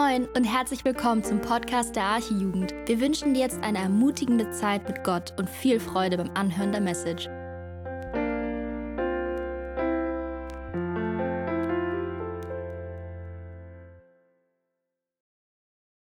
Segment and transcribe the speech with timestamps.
[0.00, 2.72] Moin und herzlich willkommen zum Podcast der Archijugend.
[2.86, 6.80] Wir wünschen dir jetzt eine ermutigende Zeit mit Gott und viel Freude beim Anhören der
[6.80, 7.24] Message.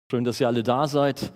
[0.09, 1.33] Schön, dass ihr alle da seid.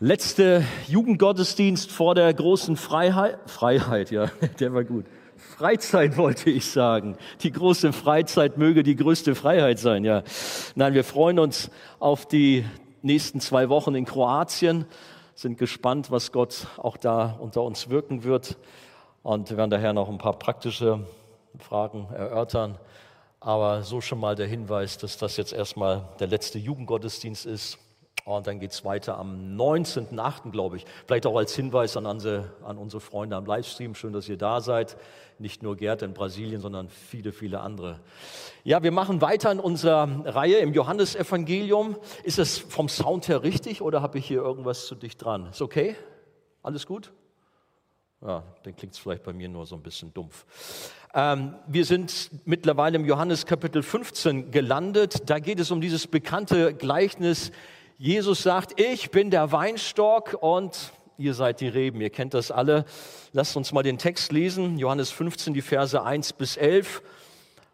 [0.00, 3.38] Letzte Jugendgottesdienst vor der großen Freiheit.
[3.44, 5.04] Freiheit, ja, der war gut.
[5.36, 7.16] Freizeit wollte ich sagen.
[7.42, 10.22] Die große Freizeit möge die größte Freiheit sein, ja.
[10.74, 12.64] Nein, wir freuen uns auf die
[13.02, 14.86] nächsten zwei Wochen in Kroatien,
[15.34, 18.56] sind gespannt, was Gott auch da unter uns wirken wird.
[19.22, 21.06] Und werden daher noch ein paar praktische
[21.58, 22.78] Fragen erörtern.
[23.40, 27.78] Aber so schon mal der Hinweis, dass das jetzt erstmal der letzte Jugendgottesdienst ist.
[28.24, 30.86] Und dann geht es weiter am 19.8., glaube ich.
[31.06, 33.94] Vielleicht auch als Hinweis an unsere, an unsere Freunde am Livestream.
[33.94, 34.96] Schön, dass ihr da seid.
[35.38, 38.00] Nicht nur Gerd in Brasilien, sondern viele, viele andere.
[38.62, 41.96] Ja, wir machen weiter in unserer Reihe im Johannesevangelium.
[42.22, 45.48] Ist es vom Sound her richtig oder habe ich hier irgendwas zu dicht dran?
[45.50, 45.94] Ist okay?
[46.62, 47.12] Alles gut?
[48.22, 50.46] Ja, dann klingt es vielleicht bei mir nur so ein bisschen dumpf.
[51.12, 55.28] Ähm, wir sind mittlerweile im Johannes Kapitel 15 gelandet.
[55.28, 57.52] Da geht es um dieses bekannte Gleichnis
[57.96, 62.00] Jesus sagt, ich bin der Weinstock und ihr seid die Reben.
[62.00, 62.86] Ihr kennt das alle.
[63.32, 64.78] Lasst uns mal den Text lesen.
[64.78, 67.02] Johannes 15, die Verse 1 bis 11.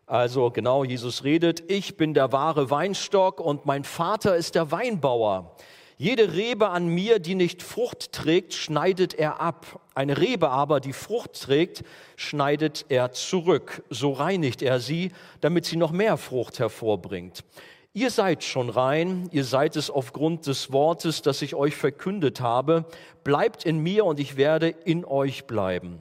[0.05, 5.57] Also genau, Jesus redet, ich bin der wahre Weinstock und mein Vater ist der Weinbauer.
[5.97, 9.81] Jede Rebe an mir, die nicht Frucht trägt, schneidet er ab.
[9.95, 11.83] Eine Rebe aber, die Frucht trägt,
[12.17, 13.85] schneidet er zurück.
[13.89, 17.43] So reinigt er sie, damit sie noch mehr Frucht hervorbringt.
[17.93, 22.85] Ihr seid schon rein, ihr seid es aufgrund des Wortes, das ich euch verkündet habe.
[23.25, 25.99] Bleibt in mir und ich werde in euch bleiben.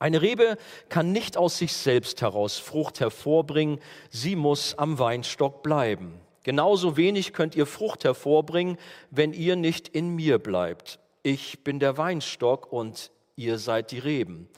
[0.00, 0.56] Eine Rebe
[0.88, 3.78] kann nicht aus sich selbst heraus Frucht hervorbringen,
[4.10, 6.20] sie muss am Weinstock bleiben.
[6.42, 8.76] Genauso wenig könnt ihr Frucht hervorbringen,
[9.10, 10.98] wenn ihr nicht in mir bleibt.
[11.22, 14.48] Ich bin der Weinstock und ihr seid die Reben.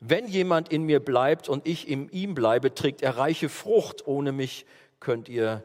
[0.00, 4.06] Wenn jemand in mir bleibt und ich in ihm bleibe, trägt er reiche Frucht.
[4.06, 4.66] Ohne mich
[4.98, 5.64] könnt ihr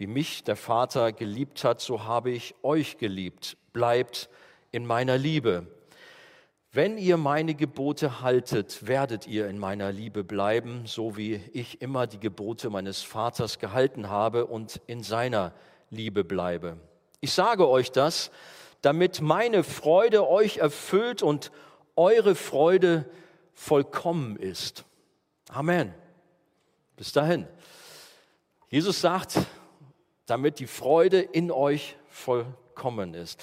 [0.00, 3.58] Wie mich der Vater geliebt hat, so habe ich euch geliebt.
[3.74, 4.30] Bleibt
[4.72, 5.66] in meiner Liebe.
[6.72, 12.06] Wenn ihr meine Gebote haltet, werdet ihr in meiner Liebe bleiben, so wie ich immer
[12.06, 15.52] die Gebote meines Vaters gehalten habe und in seiner
[15.90, 16.78] Liebe bleibe.
[17.20, 18.30] Ich sage euch das,
[18.80, 21.52] damit meine Freude euch erfüllt und
[21.94, 23.04] eure Freude
[23.52, 24.86] vollkommen ist.
[25.50, 25.92] Amen.
[26.96, 27.46] Bis dahin.
[28.70, 29.36] Jesus sagt,
[30.30, 33.42] damit die Freude in euch vollkommen ist.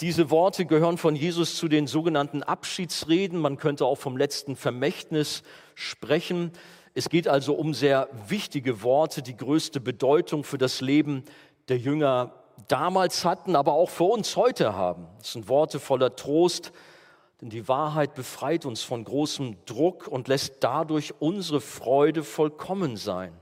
[0.00, 3.38] Diese Worte gehören von Jesus zu den sogenannten Abschiedsreden.
[3.40, 5.42] Man könnte auch vom letzten Vermächtnis
[5.74, 6.52] sprechen.
[6.94, 11.24] Es geht also um sehr wichtige Worte, die größte Bedeutung für das Leben
[11.68, 12.34] der Jünger
[12.68, 15.08] damals hatten, aber auch für uns heute haben.
[15.20, 16.72] Es sind Worte voller Trost,
[17.40, 23.39] denn die Wahrheit befreit uns von großem Druck und lässt dadurch unsere Freude vollkommen sein.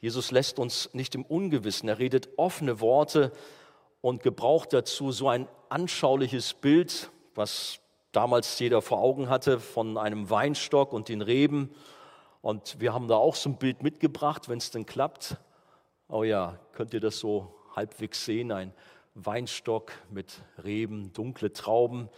[0.00, 1.88] Jesus lässt uns nicht im Ungewissen.
[1.88, 3.32] Er redet offene Worte
[4.00, 7.80] und gebraucht dazu so ein anschauliches Bild, was
[8.12, 11.74] damals jeder vor Augen hatte, von einem Weinstock und den Reben.
[12.40, 15.36] Und wir haben da auch so ein Bild mitgebracht, wenn es denn klappt.
[16.08, 18.52] Oh ja, könnt ihr das so halbwegs sehen?
[18.52, 18.72] Ein
[19.14, 22.08] Weinstock mit Reben, dunkle Trauben.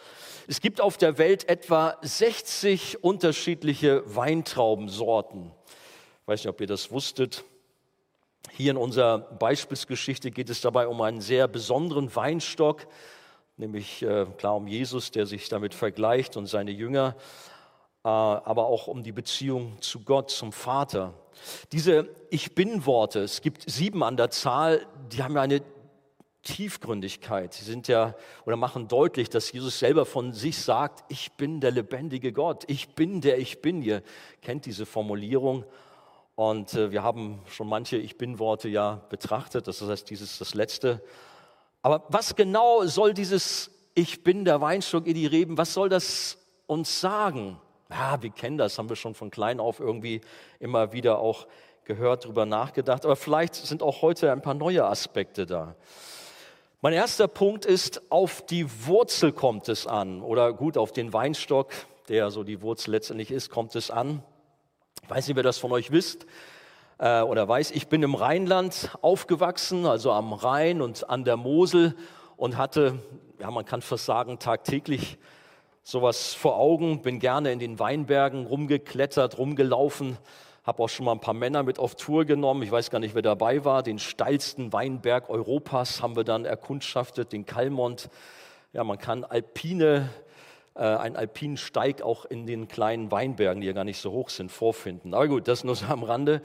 [0.47, 5.53] Es gibt auf der Welt etwa 60 unterschiedliche Weintraubensorten.
[6.23, 7.45] Ich weiß nicht, ob ihr das wusstet.
[8.53, 12.87] Hier in unserer Beispielsgeschichte geht es dabei um einen sehr besonderen Weinstock,
[13.57, 17.15] nämlich äh, klar um Jesus, der sich damit vergleicht und seine Jünger,
[18.05, 21.15] äh, aber auch um die Beziehung zu Gott, zum Vater.
[21.73, 25.63] Diese Ich bin-Worte, es gibt sieben an der Zahl, die haben ja eine
[26.43, 27.53] Tiefgründigkeit.
[27.53, 28.15] Sie sind ja
[28.47, 32.89] oder machen deutlich, dass Jesus selber von sich sagt, ich bin der lebendige Gott, ich
[32.95, 33.83] bin der ich bin.
[33.83, 34.03] Ihr
[34.41, 35.65] kennt diese Formulierung
[36.39, 41.03] und äh, wir haben schon manche Ich bin-Worte ja betrachtet, das heißt, dieses das letzte.
[41.83, 46.39] Aber was genau soll dieses Ich bin der Weinstock in die Reben, was soll das
[46.69, 47.59] uns sagen?
[47.91, 50.21] Ja, wir kennen das, haben wir schon von klein auf irgendwie
[50.61, 51.49] immer wieder auch
[51.85, 53.05] gehört, darüber nachgedacht.
[53.05, 55.75] Aber vielleicht sind auch heute ein paar neue Aspekte da.
[56.83, 60.23] Mein erster Punkt ist, auf die Wurzel kommt es an.
[60.23, 61.73] Oder gut, auf den Weinstock,
[62.09, 64.23] der so die Wurzel letztendlich ist, kommt es an.
[65.03, 66.27] Ich weiß nicht, wer das von euch wisst
[66.99, 67.71] äh, oder weiß.
[67.71, 71.97] Ich bin im Rheinland aufgewachsen, also am Rhein und an der Mosel
[72.37, 72.99] und hatte,
[73.41, 75.19] ja, man kann fast sagen, tagtäglich
[75.83, 77.03] sowas vor Augen.
[77.03, 80.19] Bin gerne in den Weinbergen rumgeklettert, rumgelaufen
[80.69, 82.63] habe auch schon mal ein paar Männer mit auf Tour genommen.
[82.63, 83.83] Ich weiß gar nicht, wer dabei war.
[83.83, 88.11] Den steilsten Weinberg Europas haben wir dann erkundschaftet, den Kalmont.
[88.75, 90.11] Ja, man kann alpine,
[90.79, 94.31] äh, einen alpinen Steig auch in den kleinen Weinbergen, die ja gar nicht so hoch
[94.31, 95.13] sind, vorfinden.
[95.13, 96.41] Aber gut, das nur so am Rande.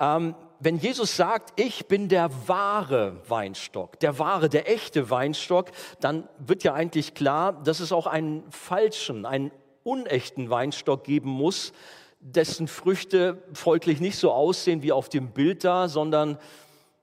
[0.00, 5.70] Ähm, wenn Jesus sagt, ich bin der wahre Weinstock, der wahre, der echte Weinstock,
[6.00, 9.52] dann wird ja eigentlich klar, dass es auch einen falschen, einen
[9.84, 11.72] unechten Weinstock geben muss,
[12.20, 16.38] dessen Früchte folglich nicht so aussehen wie auf dem Bild da, sondern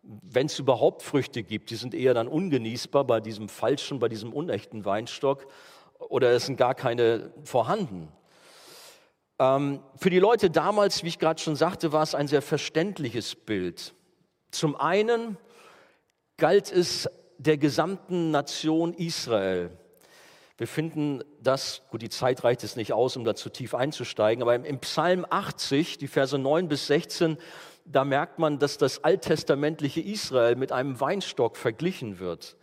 [0.03, 4.33] wenn es überhaupt Früchte gibt, die sind eher dann ungenießbar bei diesem falschen, bei diesem
[4.33, 5.47] unechten Weinstock
[5.99, 8.11] oder es sind gar keine vorhanden.
[9.39, 13.35] Ähm, für die Leute damals, wie ich gerade schon sagte, war es ein sehr verständliches
[13.35, 13.93] Bild.
[14.51, 15.37] Zum einen
[16.37, 19.69] galt es der gesamten Nation Israel.
[20.57, 24.41] Wir finden das, gut, die Zeit reicht es nicht aus, um da zu tief einzusteigen,
[24.41, 27.37] aber im Psalm 80, die Verse 9 bis 16,
[27.85, 32.57] da merkt man, dass das alttestamentliche Israel mit einem Weinstock verglichen wird.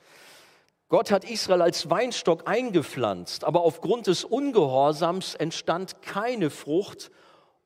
[0.88, 7.10] Gott hat Israel als Weinstock eingepflanzt, aber aufgrund des Ungehorsams entstand keine Frucht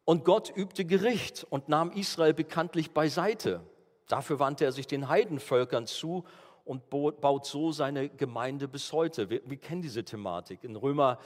[0.04, 3.60] und Gott übte Gericht und nahm Israel bekanntlich beiseite.
[4.06, 6.24] Dafür wandte er sich den Heidenvölkern zu
[6.64, 9.30] und baut so seine Gemeinde bis heute.
[9.30, 10.62] Wir, wir kennen diese Thematik.
[10.62, 11.18] In Römer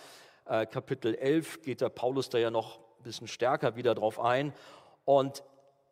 [0.47, 4.53] äh, Kapitel 11 geht der Paulus da ja noch ein bisschen stärker wieder drauf ein
[5.05, 5.45] und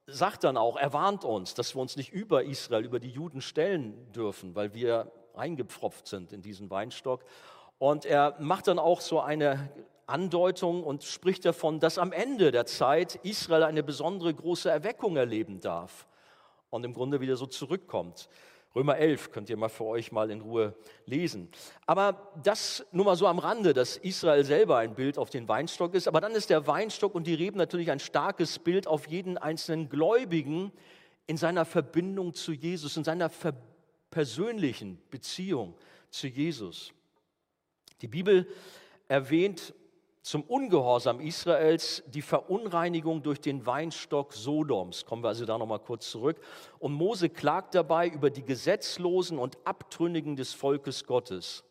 [0.06, 3.40] sagt dann auch, er warnt uns, dass wir uns nicht über Israel, über die Juden
[3.40, 7.24] stellen dürfen, weil wir eingepfropft sind in diesen Weinstock.
[7.78, 9.70] Und er macht dann auch so eine
[10.06, 15.60] Andeutung und spricht davon, dass am Ende der Zeit Israel eine besondere große Erweckung erleben
[15.60, 16.06] darf
[16.68, 18.28] und im Grunde wieder so zurückkommt.
[18.74, 21.48] Römer 11 könnt ihr mal für euch mal in Ruhe lesen.
[21.86, 25.94] Aber das nur mal so am Rande, dass Israel selber ein Bild auf den Weinstock
[25.94, 26.06] ist.
[26.06, 29.88] Aber dann ist der Weinstock und die Reben natürlich ein starkes Bild auf jeden einzelnen
[29.88, 30.70] Gläubigen
[31.26, 33.28] in seiner Verbindung zu Jesus, in seiner
[34.10, 35.74] persönlichen Beziehung
[36.10, 36.92] zu Jesus.
[38.02, 38.46] Die Bibel
[39.08, 39.74] erwähnt
[40.22, 45.04] zum Ungehorsam Israels die Verunreinigung durch den Weinstock Sodoms.
[45.06, 46.40] Kommen wir also da nochmal kurz zurück.
[46.78, 51.64] Und Mose klagt dabei über die Gesetzlosen und Abtrünnigen des Volkes Gottes.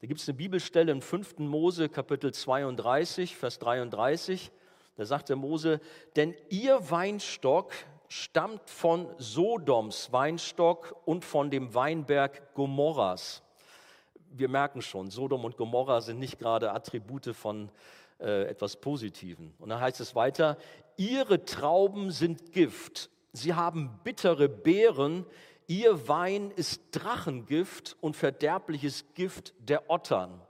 [0.00, 1.38] Da gibt es eine Bibelstelle in 5.
[1.38, 4.50] Mose Kapitel 32, Vers 33.
[4.96, 5.80] Da sagt der Mose,
[6.16, 7.72] denn ihr Weinstock
[8.12, 13.42] stammt von Sodoms Weinstock und von dem Weinberg Gomorras
[14.34, 17.70] wir merken schon, Sodom und Gomorra sind nicht gerade Attribute von
[18.20, 19.54] äh, etwas Positiven.
[19.58, 20.56] Und dann heißt es weiter,
[20.96, 25.26] ihre Trauben sind Gift, sie haben bittere Beeren,
[25.66, 30.40] ihr Wein ist Drachengift und verderbliches Gift der Ottern.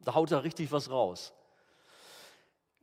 [0.00, 1.32] Da haut er richtig was raus.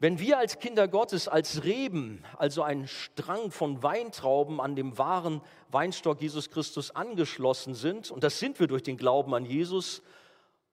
[0.03, 5.39] Wenn wir als Kinder Gottes, als Reben, also ein Strang von Weintrauben an dem wahren
[5.69, 10.01] Weinstock Jesus Christus angeschlossen sind, und das sind wir durch den Glauben an Jesus,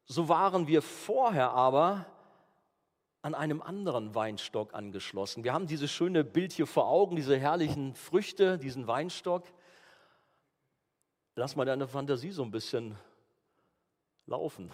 [0.04, 2.06] so waren wir vorher aber
[3.22, 5.44] an einem anderen Weinstock angeschlossen.
[5.44, 9.44] Wir haben dieses schöne Bild hier vor Augen, diese herrlichen Früchte, diesen Weinstock.
[11.36, 12.98] Lass mal deine Fantasie so ein bisschen
[14.26, 14.72] laufen.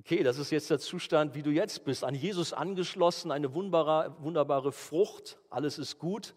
[0.00, 2.04] Okay, das ist jetzt der Zustand, wie du jetzt bist.
[2.04, 6.34] An Jesus angeschlossen, eine wunderbare, wunderbare Frucht, alles ist gut.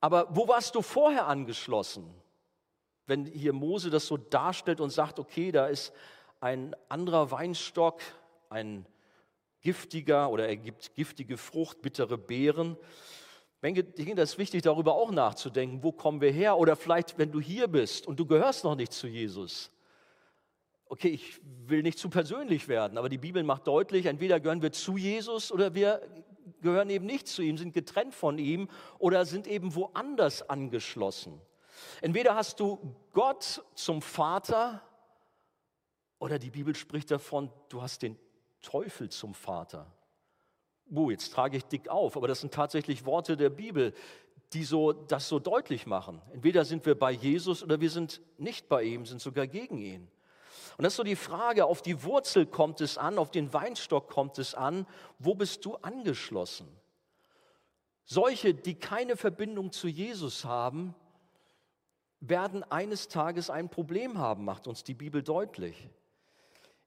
[0.00, 2.04] Aber wo warst du vorher angeschlossen?
[3.06, 5.92] Wenn hier Mose das so darstellt und sagt, okay, da ist
[6.40, 8.02] ein anderer Weinstock,
[8.50, 8.86] ein
[9.62, 12.76] giftiger oder er gibt giftige Frucht, bittere Beeren.
[13.62, 15.82] Ich denke, das ist wichtig, darüber auch nachzudenken.
[15.82, 16.58] Wo kommen wir her?
[16.58, 19.70] Oder vielleicht, wenn du hier bist und du gehörst noch nicht zu Jesus.
[20.86, 24.72] Okay, ich will nicht zu persönlich werden, aber die Bibel macht deutlich, entweder gehören wir
[24.72, 26.00] zu Jesus oder wir
[26.60, 31.40] gehören eben nicht zu ihm, sind getrennt von ihm oder sind eben woanders angeschlossen.
[32.00, 34.82] Entweder hast du Gott zum Vater
[36.18, 38.18] oder die Bibel spricht davon, du hast den
[38.62, 39.92] Teufel zum Vater.
[40.94, 43.94] Oh, jetzt trage ich dick auf, aber das sind tatsächlich Worte der Bibel,
[44.52, 46.22] die so, das so deutlich machen.
[46.32, 50.08] Entweder sind wir bei Jesus oder wir sind nicht bei ihm, sind sogar gegen ihn.
[50.76, 54.08] Und das ist so die Frage, auf die Wurzel kommt es an, auf den Weinstock
[54.08, 54.86] kommt es an,
[55.18, 56.68] wo bist du angeschlossen?
[58.04, 60.94] Solche, die keine Verbindung zu Jesus haben,
[62.20, 65.88] werden eines Tages ein Problem haben, macht uns die Bibel deutlich.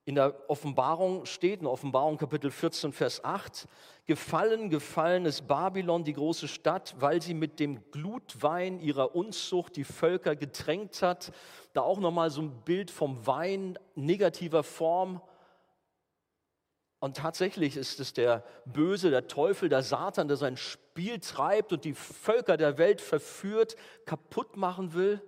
[0.08, 3.68] In der Offenbarung steht, in Offenbarung Kapitel 14, Vers 8,
[4.06, 9.84] gefallen, gefallen ist Babylon, die große Stadt, weil sie mit dem Glutwein ihrer Unzucht die
[9.84, 11.30] Völker getränkt hat.
[11.74, 15.20] Da auch nochmal so ein Bild vom Wein negativer Form.
[17.00, 21.84] Und tatsächlich ist es der Böse, der Teufel, der Satan, der sein Spiel treibt und
[21.84, 25.20] die Völker der Welt verführt, kaputt machen will.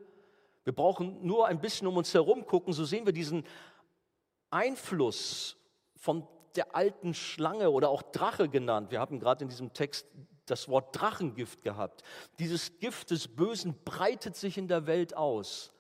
[0.65, 3.45] Wir brauchen nur ein bisschen um uns herum gucken, so sehen wir diesen
[4.51, 5.57] Einfluss
[5.97, 6.27] von
[6.57, 8.91] der alten Schlange oder auch Drache genannt.
[8.91, 10.07] Wir haben gerade in diesem Text
[10.47, 12.03] das Wort Drachengift gehabt.
[12.39, 15.73] Dieses Gift des Bösen breitet sich in der Welt aus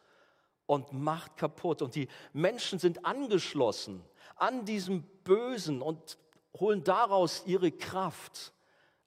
[0.67, 1.83] und macht kaputt.
[1.83, 4.05] Und die Menschen sind angeschlossen
[4.37, 6.19] an diesem Bösen und
[6.59, 8.53] holen daraus ihre Kraft,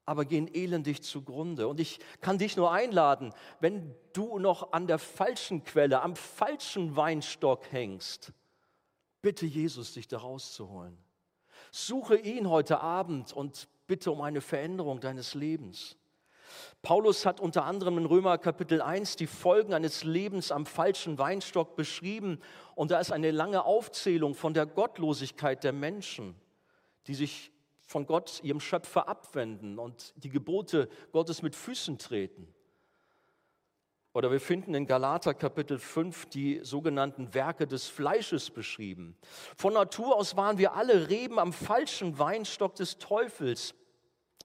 [0.05, 1.67] aber gehen elendig zugrunde.
[1.67, 6.95] Und ich kann dich nur einladen, wenn du noch an der falschen Quelle, am falschen
[6.95, 8.33] Weinstock hängst,
[9.23, 10.97] Bitte Jesus, dich da rauszuholen.
[11.71, 15.95] Suche ihn heute Abend und bitte um eine Veränderung deines Lebens.
[16.81, 21.77] Paulus hat unter anderem in Römer Kapitel 1 die Folgen eines Lebens am falschen Weinstock
[21.77, 22.41] beschrieben
[22.75, 26.35] und da ist eine lange Aufzählung von der Gottlosigkeit der Menschen,
[27.07, 27.53] die sich
[27.87, 32.53] von Gott, ihrem Schöpfer, abwenden und die Gebote Gottes mit Füßen treten.
[34.13, 39.17] Oder wir finden in Galater Kapitel 5 die sogenannten Werke des Fleisches beschrieben.
[39.57, 43.73] Von Natur aus waren wir alle Reben am falschen Weinstock des Teufels.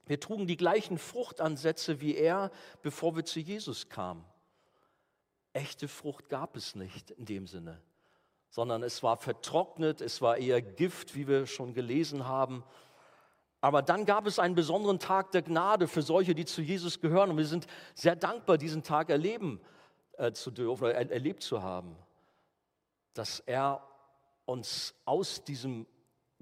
[0.07, 4.25] Wir trugen die gleichen Fruchtansätze wie er, bevor wir zu Jesus kamen.
[5.53, 7.83] Echte Frucht gab es nicht in dem Sinne,
[8.49, 12.65] sondern es war vertrocknet, es war eher Gift, wie wir schon gelesen haben.
[13.61, 17.31] Aber dann gab es einen besonderen Tag der Gnade für solche, die zu Jesus gehören.
[17.31, 19.61] Und wir sind sehr dankbar, diesen Tag erleben
[20.17, 21.97] äh, zu dürfen oder er, erlebt zu haben,
[23.15, 23.83] dass er
[24.45, 25.87] uns aus diesem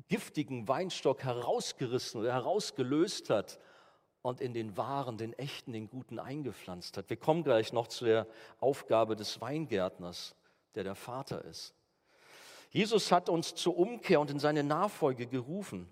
[0.08, 3.58] giftigen Weinstock herausgerissen oder herausgelöst hat
[4.22, 7.08] und in den wahren, den echten, den guten eingepflanzt hat.
[7.08, 8.26] Wir kommen gleich noch zu der
[8.60, 10.34] Aufgabe des Weingärtners,
[10.74, 11.74] der der Vater ist.
[12.70, 15.88] Jesus hat uns zur Umkehr und in seine Nachfolge gerufen.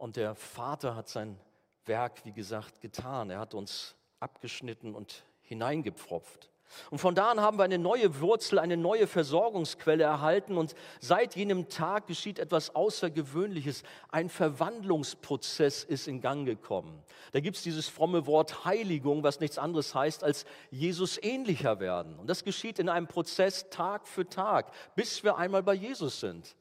[0.00, 1.38] Und der Vater hat sein
[1.84, 3.28] Werk, wie gesagt, getan.
[3.28, 6.48] Er hat uns abgeschnitten und hineingepfropft.
[6.90, 11.36] Und von da an haben wir eine neue Wurzel, eine neue Versorgungsquelle erhalten und seit
[11.36, 13.82] jenem Tag geschieht etwas Außergewöhnliches.
[14.08, 17.02] Ein Verwandlungsprozess ist in Gang gekommen.
[17.32, 22.18] Da gibt es dieses fromme Wort Heiligung, was nichts anderes heißt als Jesus ähnlicher werden.
[22.18, 26.56] Und das geschieht in einem Prozess Tag für Tag, bis wir einmal bei Jesus sind.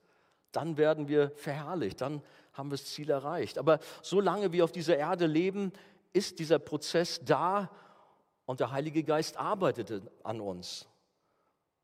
[0.52, 2.22] Dann werden wir verherrlicht, dann
[2.60, 3.58] haben wir das Ziel erreicht.
[3.58, 5.72] Aber solange wir auf dieser Erde leben,
[6.14, 7.72] ist dieser Prozess da
[8.46, 10.88] und der Heilige Geist arbeitet an uns.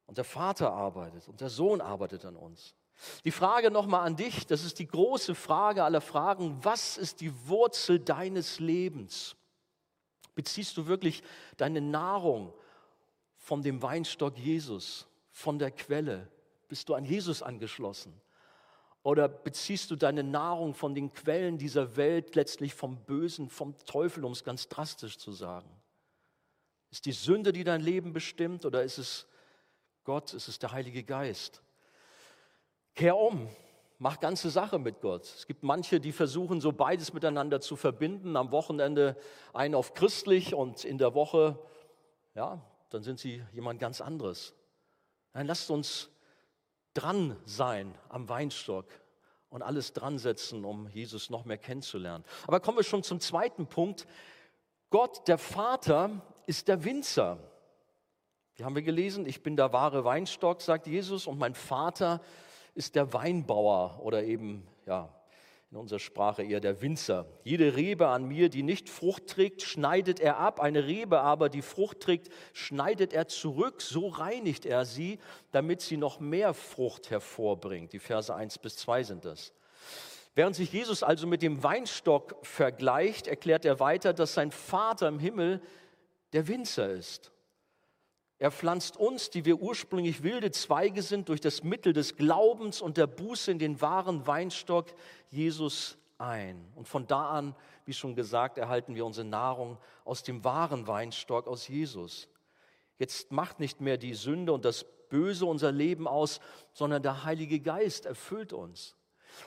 [0.05, 2.75] Und der Vater arbeitet und der Sohn arbeitet an uns.
[3.24, 7.34] Die Frage nochmal an dich, das ist die große Frage aller Fragen, was ist die
[7.48, 9.36] Wurzel deines Lebens?
[10.34, 11.24] Beziehst du wirklich
[11.58, 12.53] deine Nahrung
[13.38, 16.29] von dem Weinstock Jesus, von der Quelle?
[16.67, 18.13] Bist du an Jesus angeschlossen?
[19.05, 24.25] Oder beziehst du deine Nahrung von den Quellen dieser Welt, letztlich vom Bösen, vom Teufel,
[24.25, 25.69] um es ganz drastisch zu sagen?
[26.89, 29.27] Ist die Sünde, die dein Leben bestimmt, oder ist es
[30.05, 31.62] Gott, ist es der Heilige Geist?
[32.95, 33.47] Kehr um,
[34.00, 35.21] mach ganze Sache mit Gott.
[35.21, 38.35] Es gibt manche, die versuchen, so beides miteinander zu verbinden.
[38.35, 39.15] Am Wochenende
[39.53, 41.59] ein auf christlich und in der Woche,
[42.33, 42.59] ja,
[42.89, 44.55] dann sind sie jemand ganz anderes.
[45.35, 46.09] Nein, lasst uns
[46.95, 48.87] dran sein am Weinstock
[49.49, 52.25] und alles dran setzen, um Jesus noch mehr kennenzulernen.
[52.47, 54.07] Aber kommen wir schon zum zweiten Punkt.
[54.89, 57.37] Gott, der Vater, ist der Winzer.
[58.53, 62.21] Hier haben wir gelesen, ich bin der wahre Weinstock, sagt Jesus, und mein Vater
[62.73, 65.09] ist der Weinbauer oder eben, ja,
[65.72, 67.25] in unserer Sprache eher der Winzer.
[67.43, 70.60] Jede Rebe an mir, die nicht Frucht trägt, schneidet er ab.
[70.60, 73.81] Eine Rebe aber, die Frucht trägt, schneidet er zurück.
[73.81, 75.19] So reinigt er sie,
[75.51, 77.93] damit sie noch mehr Frucht hervorbringt.
[77.93, 79.53] Die Verse 1 bis 2 sind das.
[80.36, 85.19] Während sich Jesus also mit dem Weinstock vergleicht, erklärt er weiter, dass sein Vater im
[85.19, 85.62] Himmel
[86.34, 87.31] der Winzer ist.
[88.38, 92.98] Er pflanzt uns, die wir ursprünglich wilde Zweige sind, durch das Mittel des Glaubens und
[92.98, 94.88] der Buße in den wahren Weinstock
[95.30, 96.68] Jesus ein.
[96.75, 101.48] Und von da an, wie schon gesagt, erhalten wir unsere Nahrung aus dem wahren Weinstock,
[101.48, 102.27] aus Jesus.
[102.98, 106.39] Jetzt macht nicht mehr die Sünde und das Böse unser Leben aus,
[106.74, 108.96] sondern der Heilige Geist erfüllt uns.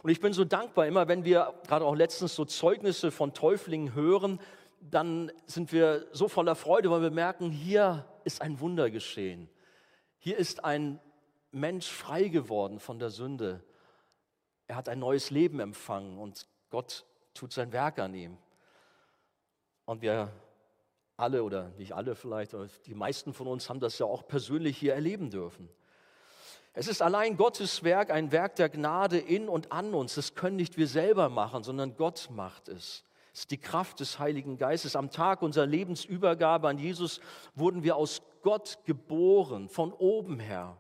[0.03, 3.95] Und ich bin so dankbar, immer wenn wir gerade auch letztens so Zeugnisse von Täuflingen
[3.95, 4.39] hören,
[4.81, 9.49] dann sind wir so voller Freude, weil wir merken, hier ist ein Wunder geschehen.
[10.19, 11.01] Hier ist ein
[11.51, 13.63] Mensch frei geworden von der Sünde.
[14.67, 18.37] Er hat ein neues Leben empfangen und Gott tut sein Werk an ihm.
[19.85, 20.31] Und wir
[21.17, 24.77] alle oder nicht alle vielleicht, aber die meisten von uns haben das ja auch persönlich
[24.77, 25.69] hier erleben dürfen.
[26.75, 30.15] Es ist allein Gottes Werk, ein Werk der Gnade in und an uns.
[30.15, 33.05] Das können nicht wir selber machen, sondern Gott macht es.
[33.39, 34.97] Es ist die Kraft des Heiligen Geistes.
[34.97, 37.21] Am Tag unserer Lebensübergabe an Jesus
[37.55, 40.77] wurden wir aus Gott geboren, von oben her.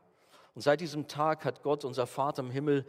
[0.57, 2.85] Und seit diesem Tag hat Gott, unser Vater im Himmel,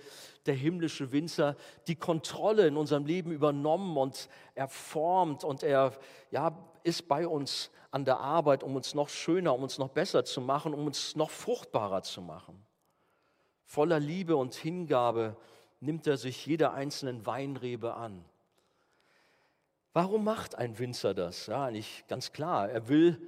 [0.48, 5.94] der himmlische Winzer, die Kontrolle in unserem Leben übernommen und er formt und er
[6.32, 10.26] ja, ist bei uns an der Arbeit, um uns noch schöner, um uns noch besser
[10.26, 12.66] zu machen, um uns noch fruchtbarer zu machen.
[13.66, 15.38] Voller Liebe und Hingabe
[15.80, 18.26] nimmt er sich jeder einzelnen Weinrebe an.
[19.94, 21.48] Warum macht ein Winzer das?
[21.48, 22.70] Ja, eigentlich ganz klar.
[22.70, 23.20] Er will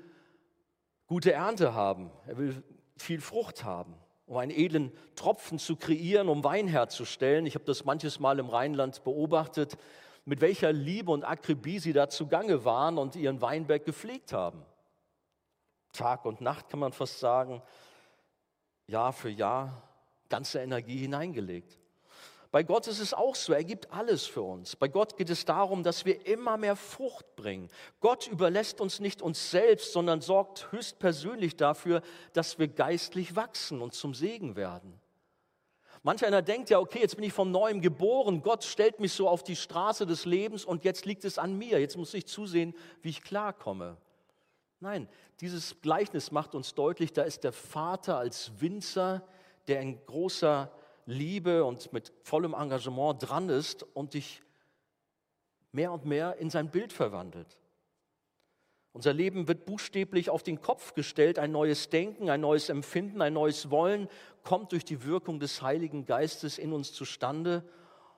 [1.08, 2.12] gute Ernte haben.
[2.28, 2.64] Er will
[2.98, 3.96] viel Frucht haben
[4.32, 7.46] um einen edlen Tropfen zu kreieren, um Wein herzustellen.
[7.46, 9.78] Ich habe das manches Mal im Rheinland beobachtet,
[10.24, 14.66] mit welcher Liebe und Akribie sie da zugange waren und ihren Weinberg gepflegt haben.
[15.92, 17.62] Tag und Nacht kann man fast sagen,
[18.88, 19.84] Jahr für Jahr
[20.30, 21.78] ganze Energie hineingelegt.
[22.52, 24.76] Bei Gott ist es auch so, er gibt alles für uns.
[24.76, 27.70] Bei Gott geht es darum, dass wir immer mehr Frucht bringen.
[28.02, 32.02] Gott überlässt uns nicht uns selbst, sondern sorgt höchstpersönlich dafür,
[32.34, 35.00] dass wir geistlich wachsen und zum Segen werden.
[36.04, 39.30] Manch einer denkt ja, okay, jetzt bin ich von neuem geboren, Gott stellt mich so
[39.30, 42.76] auf die Straße des Lebens und jetzt liegt es an mir, jetzt muss ich zusehen,
[43.02, 43.98] wie ich klarkomme.
[44.80, 45.08] Nein,
[45.40, 49.22] dieses Gleichnis macht uns deutlich, da ist der Vater als Winzer,
[49.68, 50.72] der in großer
[51.06, 54.42] Liebe und mit vollem Engagement dran ist und dich
[55.72, 57.58] mehr und mehr in sein Bild verwandelt.
[58.94, 61.40] Unser Leben wird buchstäblich auf den Kopf gestellt.
[61.40, 64.10] Ein neues Denken, ein neues Empfinden, ein neues Wollen
[64.44, 67.64] kommt durch die Wirkung des Heiligen Geistes in uns zustande.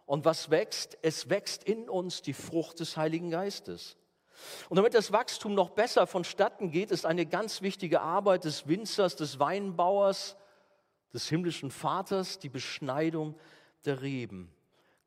[0.08, 0.98] Und was wächst?
[1.04, 3.98] Es wächst in uns die Frucht des Heiligen Geistes.
[4.68, 9.16] Und damit das Wachstum noch besser vonstatten geht, ist eine ganz wichtige Arbeit des Winzers,
[9.16, 10.36] des Weinbauers,
[11.14, 13.36] des himmlischen Vaters die Beschneidung
[13.86, 14.52] der Reben.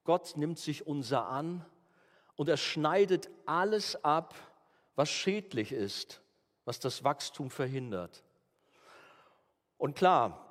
[0.04, 1.64] Gott nimmt sich unser an
[2.36, 4.34] und er schneidet alles ab,
[4.94, 6.22] was schädlich ist,
[6.64, 8.22] was das Wachstum verhindert.
[9.78, 10.46] Und klar,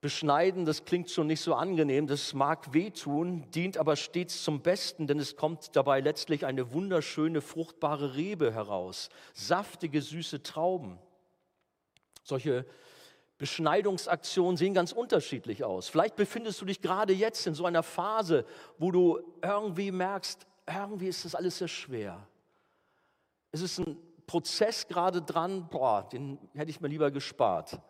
[0.00, 5.06] beschneiden, das klingt schon nicht so angenehm, das mag wehtun, dient aber stets zum Besten,
[5.06, 10.98] denn es kommt dabei letztlich eine wunderschöne, fruchtbare Rebe heraus, saftige, süße Trauben.
[12.22, 12.66] Solche
[13.38, 15.88] Beschneidungsaktionen sehen ganz unterschiedlich aus.
[15.88, 18.46] Vielleicht befindest du dich gerade jetzt in so einer Phase,
[18.78, 22.26] wo du irgendwie merkst, irgendwie ist das alles sehr schwer.
[23.52, 27.80] Es ist ein Prozess gerade dran, boah, den hätte ich mir lieber gespart.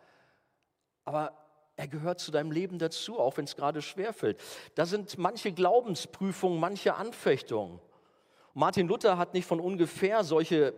[1.04, 1.32] Aber
[1.76, 4.40] er gehört zu deinem Leben dazu, auch wenn es gerade schwer fällt.
[4.74, 7.80] Da sind manche Glaubensprüfungen, manche Anfechtungen.
[8.54, 10.74] Martin Luther hat nicht von ungefähr solche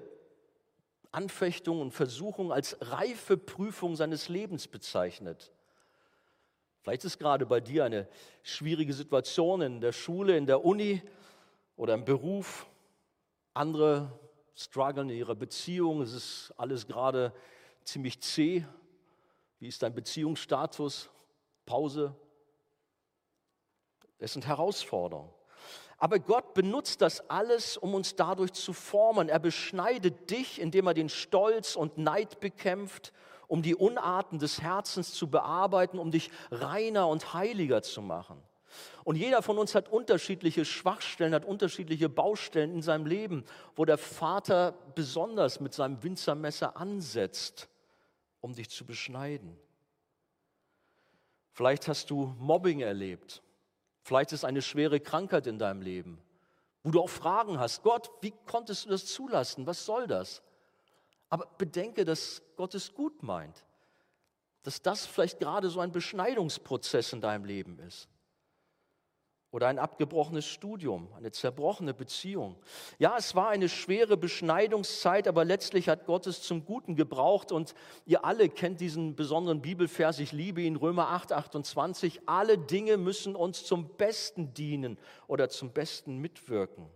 [1.10, 5.52] Anfechtung und Versuchung als reife Prüfung seines Lebens bezeichnet.
[6.82, 8.08] Vielleicht ist gerade bei dir eine
[8.42, 11.02] schwierige Situation in der Schule, in der Uni
[11.76, 12.66] oder im Beruf.
[13.54, 14.18] Andere
[14.54, 16.02] strugglen in ihrer Beziehung.
[16.02, 17.32] Es ist alles gerade
[17.84, 18.64] ziemlich zäh.
[19.60, 21.10] Wie ist dein Beziehungsstatus?
[21.66, 22.14] Pause?
[24.18, 25.32] Es sind Herausforderungen.
[25.98, 29.28] Aber Gott benutzt das alles, um uns dadurch zu formen.
[29.28, 33.12] Er beschneidet dich, indem er den Stolz und Neid bekämpft,
[33.48, 38.40] um die Unarten des Herzens zu bearbeiten, um dich reiner und heiliger zu machen.
[39.02, 43.98] Und jeder von uns hat unterschiedliche Schwachstellen, hat unterschiedliche Baustellen in seinem Leben, wo der
[43.98, 47.68] Vater besonders mit seinem Winzermesser ansetzt,
[48.40, 49.58] um dich zu beschneiden.
[51.50, 53.42] Vielleicht hast du Mobbing erlebt
[54.08, 56.18] Vielleicht ist eine schwere Krankheit in deinem Leben,
[56.82, 57.82] wo du auch Fragen hast.
[57.82, 59.66] Gott, wie konntest du das zulassen?
[59.66, 60.40] Was soll das?
[61.28, 63.66] Aber bedenke, dass Gott es gut meint.
[64.62, 68.08] Dass das vielleicht gerade so ein Beschneidungsprozess in deinem Leben ist.
[69.50, 72.56] Oder ein abgebrochenes Studium, eine zerbrochene Beziehung.
[72.98, 77.50] Ja, es war eine schwere Beschneidungszeit, aber letztlich hat Gott es zum Guten gebraucht.
[77.50, 82.28] Und ihr alle kennt diesen besonderen Bibelvers, ich liebe ihn, Römer 8, 28.
[82.28, 86.90] Alle Dinge müssen uns zum Besten dienen oder zum Besten mitwirken.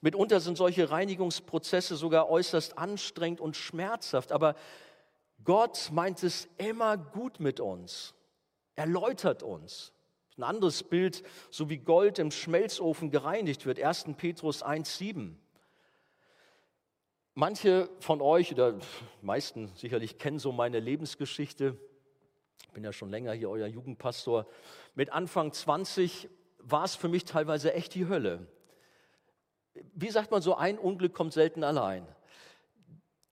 [0.00, 4.54] Mitunter sind solche Reinigungsprozesse sogar äußerst anstrengend und schmerzhaft, aber
[5.44, 8.14] Gott meint es immer gut mit uns.
[8.74, 9.92] Er läutert uns.
[10.38, 14.10] Ein anderes Bild, so wie Gold im Schmelzofen gereinigt wird, 1.
[14.16, 15.34] Petrus 1,7.
[17.34, 18.78] Manche von euch oder
[19.20, 21.76] meisten sicherlich kennen so meine Lebensgeschichte.
[22.62, 24.46] Ich bin ja schon länger hier euer Jugendpastor.
[24.94, 28.46] Mit Anfang 20 war es für mich teilweise echt die Hölle.
[29.94, 32.06] Wie sagt man so, ein Unglück kommt selten allein.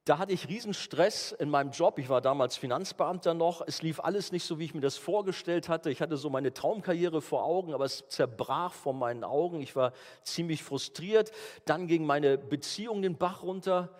[0.06, 1.98] Da hatte ich Riesenstress in meinem Job.
[1.98, 3.60] Ich war damals Finanzbeamter noch.
[3.66, 5.90] Es lief alles nicht so, wie ich mir das vorgestellt hatte.
[5.90, 9.60] Ich hatte so meine Traumkarriere vor Augen, aber es zerbrach vor meinen Augen.
[9.60, 9.92] Ich war
[10.22, 11.32] ziemlich frustriert.
[11.64, 13.90] Dann ging meine Beziehung den Bach runter.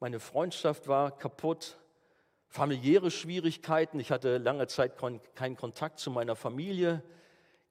[0.00, 1.76] Meine Freundschaft war kaputt.
[2.48, 4.00] Familiäre Schwierigkeiten.
[4.00, 4.94] Ich hatte lange Zeit
[5.36, 7.00] keinen Kontakt zu meiner Familie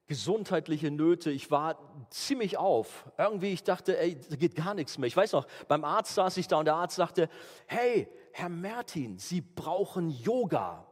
[0.08, 1.32] gesundheitliche Nöte.
[1.32, 1.78] Ich war
[2.10, 3.06] ziemlich auf.
[3.18, 5.08] Irgendwie, ich dachte, ey, da geht gar nichts mehr.
[5.08, 7.30] Ich weiß noch, beim Arzt saß ich da und der Arzt sagte,
[7.66, 10.86] hey, Herr Mertin, Sie brauchen Yoga.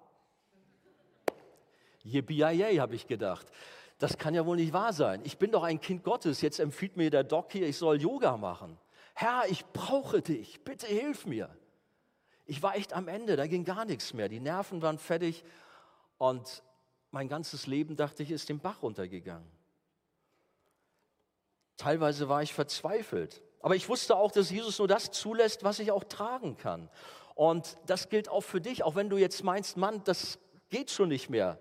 [2.03, 3.47] Yippie habe ich gedacht.
[3.99, 5.21] Das kann ja wohl nicht wahr sein.
[5.23, 6.41] Ich bin doch ein Kind Gottes.
[6.41, 8.77] Jetzt empfiehlt mir der Doc hier, ich soll Yoga machen.
[9.13, 10.63] Herr, ich brauche dich.
[10.63, 11.49] Bitte hilf mir.
[12.45, 13.35] Ich war echt am Ende.
[13.35, 14.27] Da ging gar nichts mehr.
[14.27, 15.45] Die Nerven waren fertig.
[16.17, 16.63] Und
[17.13, 19.49] mein ganzes Leben, dachte ich, ist den Bach runtergegangen.
[21.77, 23.43] Teilweise war ich verzweifelt.
[23.59, 26.89] Aber ich wusste auch, dass Jesus nur das zulässt, was ich auch tragen kann.
[27.35, 31.09] Und das gilt auch für dich, auch wenn du jetzt meinst, Mann, das geht schon
[31.09, 31.59] nicht mehr.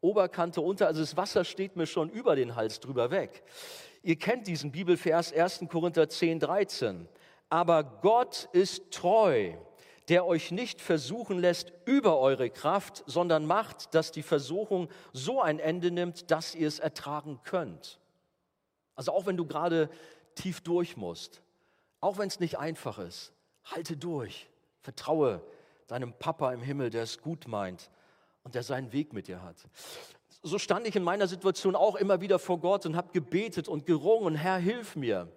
[0.00, 3.42] Oberkante unter, also das Wasser steht mir schon über den Hals drüber weg.
[4.02, 5.64] Ihr kennt diesen Bibelvers 1.
[5.68, 7.08] Korinther 10, 13.
[7.48, 9.54] Aber Gott ist treu
[10.08, 15.58] der euch nicht versuchen lässt über eure Kraft, sondern macht, dass die Versuchung so ein
[15.58, 17.98] Ende nimmt, dass ihr es ertragen könnt.
[18.96, 19.88] Also auch wenn du gerade
[20.34, 21.42] tief durch musst,
[22.00, 23.32] auch wenn es nicht einfach ist,
[23.64, 24.48] halte durch,
[24.82, 25.40] vertraue
[25.86, 27.90] deinem Papa im Himmel, der es gut meint
[28.42, 29.56] und der seinen Weg mit dir hat.
[30.42, 33.86] So stand ich in meiner Situation auch immer wieder vor Gott und habe gebetet und
[33.86, 35.28] gerungen, Herr, hilf mir.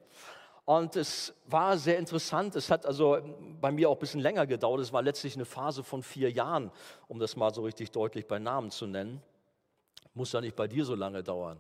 [0.68, 2.54] Und es war sehr interessant.
[2.58, 3.20] Es hat also
[3.62, 4.82] bei mir auch ein bisschen länger gedauert.
[4.82, 6.72] Es war letztlich eine Phase von vier Jahren,
[7.08, 9.22] um das mal so richtig deutlich bei Namen zu nennen.
[10.14, 11.58] Muss ja nicht bei dir so lange dauern.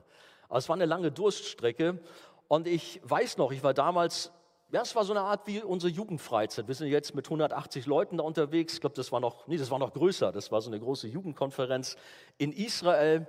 [0.49, 2.01] Aber es war eine lange Durststrecke.
[2.49, 4.29] Und ich weiß noch, ich war damals,
[4.73, 6.67] ja, es war so eine Art wie unsere Jugendfreizeit.
[6.67, 8.73] Wir sind jetzt mit 180 Leuten da unterwegs.
[8.73, 10.33] Ich glaube, das war noch, nee, das war noch größer.
[10.33, 11.95] Das war so eine große Jugendkonferenz
[12.37, 13.25] in Israel.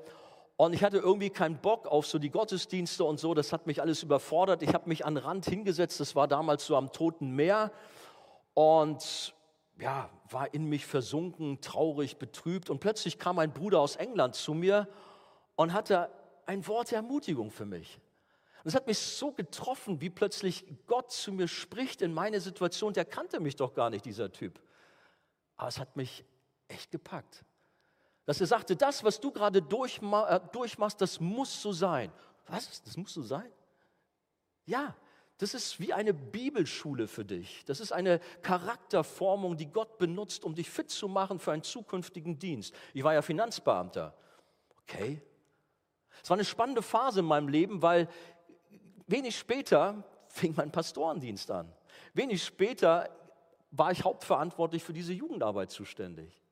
[0.58, 3.32] Und ich hatte irgendwie keinen Bock auf so die Gottesdienste und so.
[3.32, 4.60] Das hat mich alles überfordert.
[4.64, 6.00] Ich habe mich an den Rand hingesetzt.
[6.00, 7.70] Das war damals so am Toten Meer.
[8.54, 9.36] Und
[9.78, 12.70] ja, war in mich versunken, traurig, betrübt.
[12.70, 14.88] Und plötzlich kam ein Bruder aus England zu mir
[15.54, 16.10] und hatte
[16.46, 18.00] ein Wort der Ermutigung für mich.
[18.64, 22.92] Und es hat mich so getroffen, wie plötzlich Gott zu mir spricht in meine Situation.
[22.94, 24.60] Der kannte mich doch gar nicht, dieser Typ.
[25.56, 26.24] Aber es hat mich
[26.66, 27.44] echt gepackt
[28.28, 32.12] dass er sagte, das, was du gerade äh, durchmachst, das muss so sein.
[32.46, 32.82] Was?
[32.82, 33.50] Das muss so sein?
[34.66, 34.94] Ja,
[35.38, 37.64] das ist wie eine Bibelschule für dich.
[37.64, 42.38] Das ist eine Charakterformung, die Gott benutzt, um dich fit zu machen für einen zukünftigen
[42.38, 42.74] Dienst.
[42.92, 44.14] Ich war ja Finanzbeamter.
[44.82, 45.22] Okay.
[46.22, 48.10] Es war eine spannende Phase in meinem Leben, weil
[49.06, 51.72] wenig später fing mein Pastorendienst an.
[52.12, 53.08] Wenig später
[53.70, 56.42] war ich hauptverantwortlich für diese Jugendarbeit zuständig.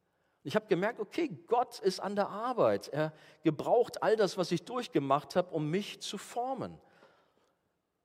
[0.47, 2.87] Ich habe gemerkt, okay, Gott ist an der Arbeit.
[2.87, 6.79] Er gebraucht all das, was ich durchgemacht habe, um mich zu formen.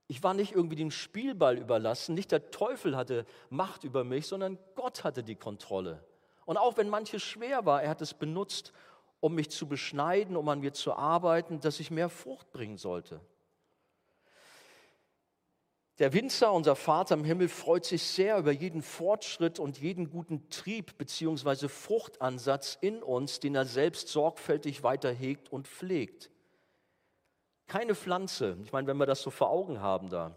[0.07, 4.57] Ich war nicht irgendwie dem Spielball überlassen, nicht der Teufel hatte Macht über mich, sondern
[4.73, 6.03] Gott hatte die Kontrolle.
[6.45, 8.73] Und auch wenn manches schwer war, er hat es benutzt,
[9.19, 13.21] um mich zu beschneiden, um an mir zu arbeiten, dass ich mehr Frucht bringen sollte.
[16.01, 20.49] Der Winzer, unser Vater im Himmel, freut sich sehr über jeden Fortschritt und jeden guten
[20.49, 21.67] Trieb bzw.
[21.67, 26.31] Fruchtansatz in uns, den er selbst sorgfältig weiter hegt und pflegt.
[27.67, 30.35] Keine Pflanze, ich meine, wenn wir das so vor Augen haben da,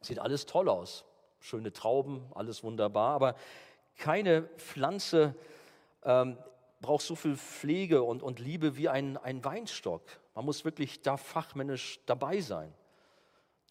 [0.00, 1.04] sieht alles toll aus.
[1.40, 3.34] Schöne Trauben, alles wunderbar, aber
[3.98, 5.34] keine Pflanze
[6.04, 6.38] ähm,
[6.80, 10.04] braucht so viel Pflege und, und Liebe wie ein, ein Weinstock.
[10.34, 12.72] Man muss wirklich da fachmännisch dabei sein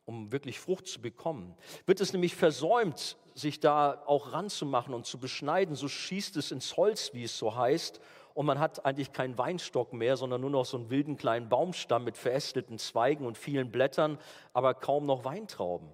[0.09, 1.55] um wirklich Frucht zu bekommen.
[1.85, 6.77] Wird es nämlich versäumt, sich da auch ranzumachen und zu beschneiden, so schießt es ins
[6.77, 8.01] Holz, wie es so heißt,
[8.33, 12.05] und man hat eigentlich keinen Weinstock mehr, sondern nur noch so einen wilden kleinen Baumstamm
[12.05, 14.17] mit verästelten Zweigen und vielen Blättern,
[14.51, 15.89] aber kaum noch Weintrauben.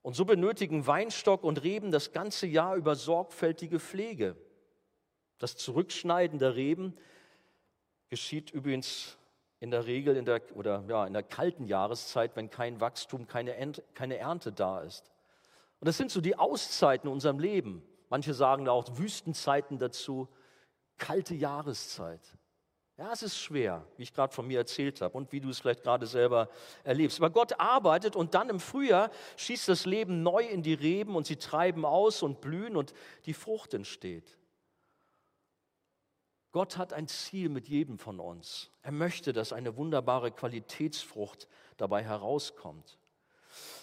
[0.00, 4.36] Und so benötigen Weinstock und Reben das ganze Jahr über sorgfältige Pflege.
[5.36, 6.96] Das Zurückschneiden der Reben
[8.08, 9.17] geschieht übrigens
[9.60, 13.54] in der Regel in der, oder ja, in der kalten Jahreszeit, wenn kein Wachstum, keine,
[13.54, 15.10] Ent, keine Ernte da ist.
[15.80, 17.82] Und das sind so die Auszeiten in unserem Leben.
[18.08, 20.28] Manche sagen da auch Wüstenzeiten dazu,
[20.96, 22.20] kalte Jahreszeit.
[22.96, 25.60] Ja, es ist schwer, wie ich gerade von mir erzählt habe und wie du es
[25.60, 26.48] vielleicht gerade selber
[26.82, 27.20] erlebst.
[27.20, 31.24] Aber Gott arbeitet und dann im Frühjahr schießt das Leben neu in die Reben und
[31.24, 32.92] sie treiben aus und blühen und
[33.26, 34.36] die Frucht entsteht.
[36.52, 38.70] Gott hat ein Ziel mit jedem von uns.
[38.82, 42.98] Er möchte, dass eine wunderbare Qualitätsfrucht dabei herauskommt.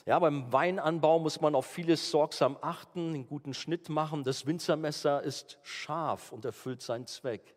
[0.05, 4.23] Ja, beim Weinanbau muss man auf vieles sorgsam achten, einen guten Schnitt machen.
[4.23, 7.55] Das Winzermesser ist scharf und erfüllt seinen Zweck.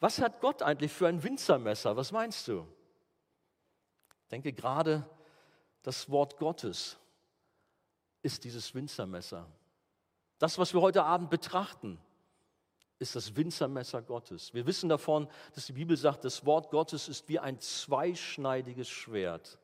[0.00, 1.96] Was hat Gott eigentlich für ein Winzermesser?
[1.96, 2.66] Was meinst du?
[4.22, 5.08] Ich denke gerade,
[5.82, 6.98] das Wort Gottes
[8.22, 9.46] ist dieses Winzermesser.
[10.38, 11.98] Das, was wir heute Abend betrachten,
[12.98, 14.52] ist das Winzermesser Gottes.
[14.54, 19.58] Wir wissen davon, dass die Bibel sagt, das Wort Gottes ist wie ein zweischneidiges Schwert.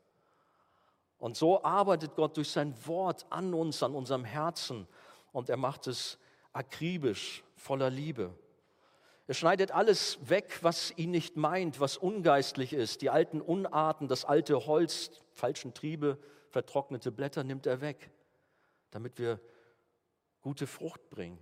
[1.19, 4.87] Und so arbeitet Gott durch sein Wort an uns, an unserem Herzen.
[5.33, 6.19] Und er macht es
[6.53, 8.33] akribisch, voller Liebe.
[9.27, 13.01] Er schneidet alles weg, was ihn nicht meint, was ungeistlich ist.
[13.01, 16.19] Die alten Unarten, das alte Holz, falschen Triebe,
[16.51, 18.11] vertrocknete Blätter nimmt er weg,
[18.91, 19.41] damit wir
[20.43, 21.39] gute Frucht bringen.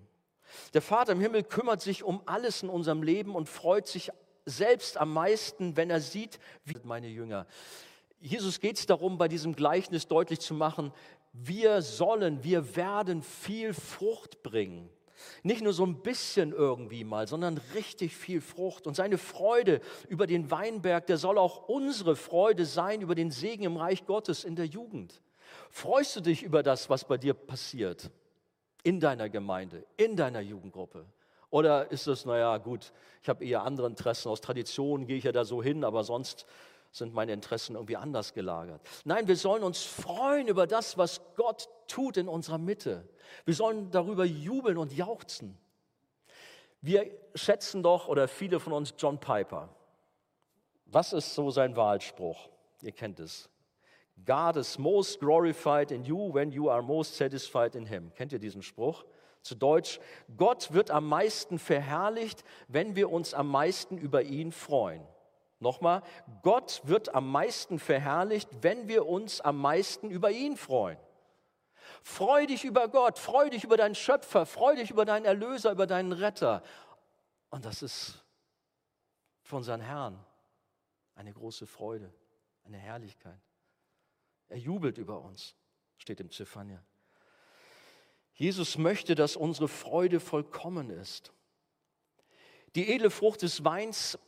[0.75, 4.11] Der Vater im Himmel kümmert sich um alles in unserem Leben und freut sich
[4.45, 7.47] selbst am meisten, wenn er sieht, wie meine Jünger.
[8.21, 10.93] Jesus geht es darum, bei diesem Gleichnis deutlich zu machen,
[11.33, 14.91] wir sollen, wir werden viel Frucht bringen.
[15.43, 18.87] Nicht nur so ein bisschen irgendwie mal, sondern richtig viel Frucht.
[18.87, 23.65] Und seine Freude über den Weinberg, der soll auch unsere Freude sein über den Segen
[23.65, 25.21] im Reich Gottes in der Jugend.
[25.71, 28.11] Freust du dich über das, was bei dir passiert?
[28.83, 31.07] In deiner Gemeinde, in deiner Jugendgruppe?
[31.51, 32.93] Oder ist es, naja, gut,
[33.23, 36.47] ich habe eher andere Interessen, aus Tradition gehe ich ja da so hin, aber sonst
[36.93, 38.81] sind meine Interessen irgendwie anders gelagert.
[39.05, 43.09] Nein, wir sollen uns freuen über das, was Gott tut in unserer Mitte.
[43.45, 45.59] Wir sollen darüber jubeln und jauchzen.
[46.81, 49.69] Wir schätzen doch, oder viele von uns, John Piper.
[50.87, 52.49] Was ist so sein Wahlspruch?
[52.83, 53.49] Ihr kennt es.
[54.25, 58.13] God is most glorified in you when you are most satisfied in him.
[58.15, 59.05] Kennt ihr diesen Spruch?
[59.43, 59.99] Zu Deutsch,
[60.37, 65.05] Gott wird am meisten verherrlicht, wenn wir uns am meisten über ihn freuen.
[65.59, 66.03] Nochmal,
[66.43, 70.99] Gott wird am meisten verherrlicht, wenn wir uns am meisten über ihn freuen.
[72.03, 75.87] Freu dich über Gott, freu dich über deinen Schöpfer, freu dich über deinen Erlöser, über
[75.87, 76.63] deinen Retter.
[77.51, 78.25] Und das ist
[79.43, 80.19] für unseren Herrn
[81.15, 82.13] eine große Freude,
[82.65, 83.41] eine Herrlichkeit.
[84.53, 85.55] Er jubelt über uns,
[85.97, 86.85] steht im Zephania.
[88.35, 91.33] Jesus möchte, dass unsere Freude vollkommen ist.
[92.75, 94.19] Die edle Frucht des Weins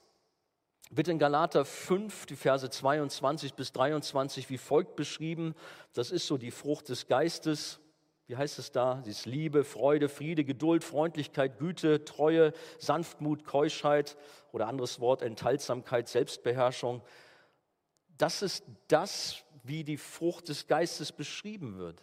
[0.88, 5.54] wird in Galater 5, die Verse 22 bis 23 wie folgt beschrieben.
[5.92, 7.80] Das ist so die Frucht des Geistes.
[8.26, 9.02] Wie heißt es da?
[9.04, 14.16] Sie ist Liebe, Freude, Friede, Geduld, Freundlichkeit, Güte, Treue, Sanftmut, Keuschheit
[14.52, 17.02] oder anderes Wort, Enthaltsamkeit, Selbstbeherrschung.
[18.16, 22.02] Das ist das, wie die Frucht des Geistes beschrieben wird.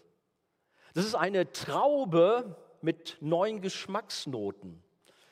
[0.94, 4.84] Das ist eine Traube mit neun Geschmacksnoten.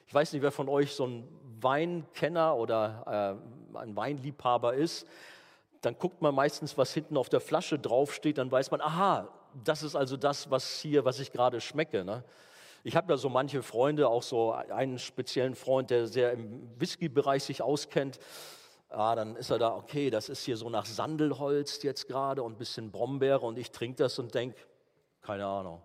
[0.08, 1.28] Ich weiß nicht, wer von euch so ein
[1.60, 3.40] Weinkenner oder
[3.74, 5.06] äh, ein Weinliebhaber ist.
[5.82, 9.28] Dann guckt man meistens, was hinten auf der Flasche draufsteht, dann weiß man, aha,
[9.64, 12.06] das ist also das, was hier, was ich gerade schmecke.
[12.06, 12.24] Ne?
[12.84, 17.44] Ich habe ja so manche Freunde, auch so einen speziellen Freund, der sehr im Whisky-Bereich
[17.44, 18.20] sich auskennt.
[18.90, 22.54] Ah, dann ist er da, okay, das ist hier so nach Sandelholz jetzt gerade und
[22.54, 24.58] ein bisschen Brombeere und ich trinke das und denke,
[25.22, 25.82] keine Ahnung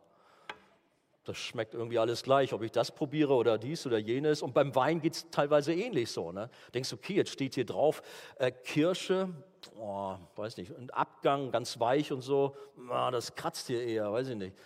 [1.25, 4.43] das schmeckt irgendwie alles gleich, ob ich das probiere oder dies oder jenes.
[4.43, 6.33] Und beim Wein geht es teilweise ähnlich so.
[6.33, 6.51] Ne?
[6.75, 8.03] Denkst du, okay, jetzt steht hier drauf
[8.37, 9.31] äh, Kirsche,
[9.79, 12.55] oh, weiß nicht, ein Abgang, ganz weich und so.
[12.90, 14.57] Oh, das kratzt hier eher, weiß ich nicht.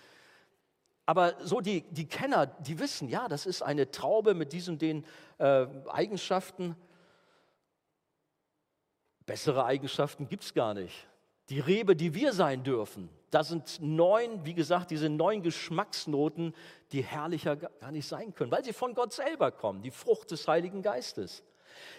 [1.06, 5.06] Aber so die, die Kenner, die wissen, ja, das ist eine Traube mit diesen den
[5.38, 6.76] äh, Eigenschaften.
[9.28, 11.06] Bessere Eigenschaften gibt es gar nicht.
[11.50, 16.54] Die Rebe, die wir sein dürfen, da sind neun, wie gesagt, diese neun Geschmacksnoten,
[16.92, 20.48] die herrlicher gar nicht sein können, weil sie von Gott selber kommen, die Frucht des
[20.48, 21.42] Heiligen Geistes.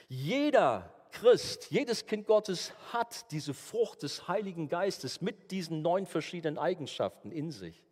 [0.07, 6.57] Jeder Christ, jedes Kind Gottes hat diese Frucht des Heiligen Geistes mit diesen neun verschiedenen
[6.57, 7.83] Eigenschaften in sich.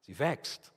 [0.00, 0.70] Sie wächst.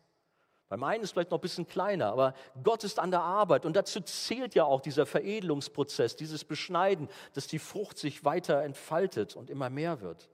[0.70, 3.76] Beim einen ist vielleicht noch ein bisschen kleiner, aber Gott ist an der Arbeit und
[3.76, 9.50] dazu zählt ja auch dieser Veredelungsprozess, dieses Beschneiden, dass die Frucht sich weiter entfaltet und
[9.50, 10.30] immer mehr wird.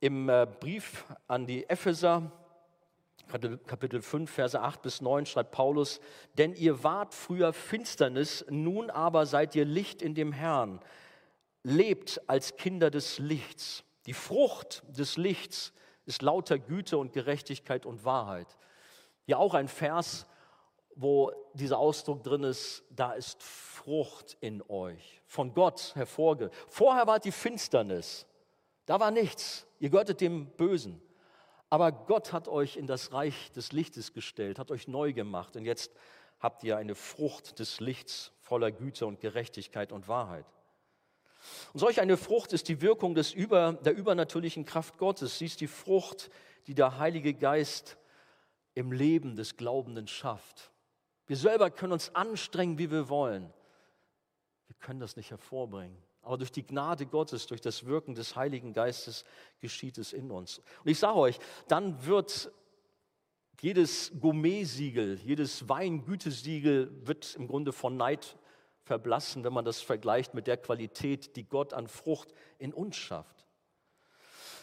[0.00, 2.30] Im äh, Brief an die Epheser,
[3.66, 6.00] Kapitel 5, Verse 8 bis 9, schreibt Paulus,
[6.36, 10.80] denn ihr wart früher Finsternis, nun aber seid ihr Licht in dem Herrn.
[11.62, 13.84] Lebt als Kinder des Lichts.
[14.04, 15.72] Die Frucht des Lichts
[16.06, 18.56] ist lauter Güte und Gerechtigkeit und Wahrheit.
[19.26, 20.26] Ja, auch ein Vers,
[20.94, 26.50] wo dieser Ausdruck drin ist, da ist Frucht in euch, von Gott hervorge.
[26.68, 28.26] Vorher war die Finsternis,
[28.86, 31.00] da war nichts, ihr gehörtet dem Bösen.
[31.70, 35.64] Aber Gott hat euch in das Reich des Lichtes gestellt, hat euch neu gemacht und
[35.64, 35.90] jetzt
[36.38, 40.44] habt ihr eine Frucht des Lichts voller Güte und Gerechtigkeit und Wahrheit.
[41.72, 45.38] Und solch eine Frucht ist die Wirkung des Über, der übernatürlichen Kraft Gottes.
[45.38, 46.30] Sie ist die Frucht,
[46.66, 47.96] die der Heilige Geist
[48.74, 50.70] im Leben des Glaubenden schafft.
[51.26, 53.52] Wir selber können uns anstrengen, wie wir wollen.
[54.66, 55.96] Wir können das nicht hervorbringen.
[56.22, 59.24] Aber durch die Gnade Gottes, durch das Wirken des Heiligen Geistes
[59.60, 60.58] geschieht es in uns.
[60.84, 62.52] Und ich sage euch, dann wird
[63.60, 68.36] jedes Gourmet-Siegel, jedes Weingütesiegel wird im Grunde von Neid
[68.84, 73.46] verblassen, wenn man das vergleicht mit der Qualität, die Gott an Frucht in uns schafft.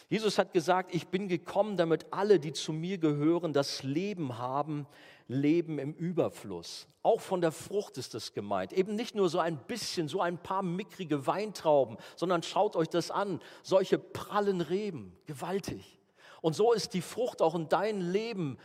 [0.08, 4.88] Jesus hat gesagt, ich bin gekommen, damit alle, die zu mir gehören, das Leben haben,
[5.28, 6.88] Leben im Überfluss.
[7.04, 8.72] Auch von der Frucht ist das gemeint.
[8.72, 13.12] Eben nicht nur so ein bisschen, so ein paar mickrige Weintrauben, sondern schaut euch das
[13.12, 13.40] an.
[13.62, 16.00] Solche prallen Reben, gewaltig.
[16.42, 18.58] Und so ist die Frucht auch in deinem Leben,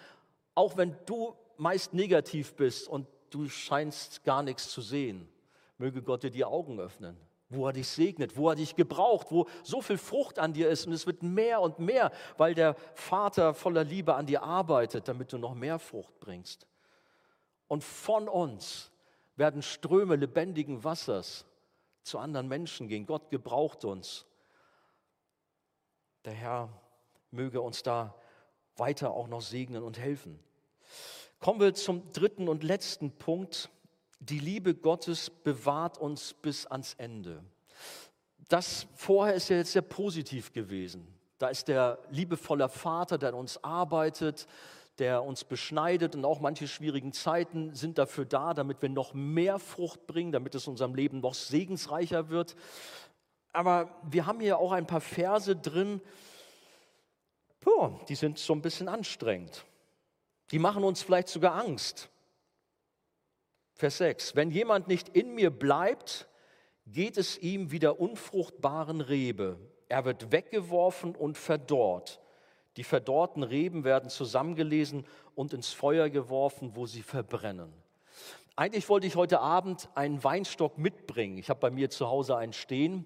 [0.55, 5.29] auch wenn du meist negativ bist und du scheinst gar nichts zu sehen.
[5.77, 7.17] Möge Gott dir die Augen öffnen
[7.49, 10.87] wo er dich segnet, wo er dich gebraucht, wo so viel Frucht an dir ist
[10.87, 15.31] und es wird mehr und mehr, weil der Vater voller Liebe an dir arbeitet, damit
[15.31, 16.67] du noch mehr Frucht bringst.
[17.67, 18.91] Und von uns
[19.35, 21.45] werden Ströme lebendigen Wassers
[22.03, 23.05] zu anderen Menschen gehen.
[23.05, 24.25] Gott gebraucht uns.
[26.23, 26.69] Der Herr
[27.31, 28.15] möge uns da
[28.75, 30.39] weiter auch noch segnen und helfen.
[31.39, 33.69] Kommen wir zum dritten und letzten Punkt
[34.19, 37.43] die Liebe Gottes bewahrt uns bis ans Ende.
[38.47, 41.07] Das vorher ist ja jetzt sehr positiv gewesen.
[41.37, 44.47] Da ist der liebevolle Vater, der an uns arbeitet,
[44.99, 49.59] der uns beschneidet und auch manche schwierigen Zeiten sind dafür da, damit wir noch mehr
[49.59, 52.55] Frucht bringen, damit es unserem Leben noch segensreicher wird.
[53.51, 56.01] Aber wir haben hier auch ein paar Verse drin,
[58.07, 59.65] die sind so ein bisschen anstrengend.
[60.51, 62.09] Die machen uns vielleicht sogar Angst.
[63.77, 64.37] Vers 6.
[64.37, 66.29] Wenn jemand nicht in mir bleibt,
[66.87, 69.59] geht es ihm wie der unfruchtbaren Rebe.
[69.89, 72.21] Er wird weggeworfen und verdorrt.
[72.77, 77.73] Die verdorrten Reben werden zusammengelesen und ins Feuer geworfen, wo sie verbrennen.
[78.55, 81.37] Eigentlich wollte ich heute Abend einen Weinstock mitbringen.
[81.37, 83.03] Ich habe bei mir zu Hause einen stehen,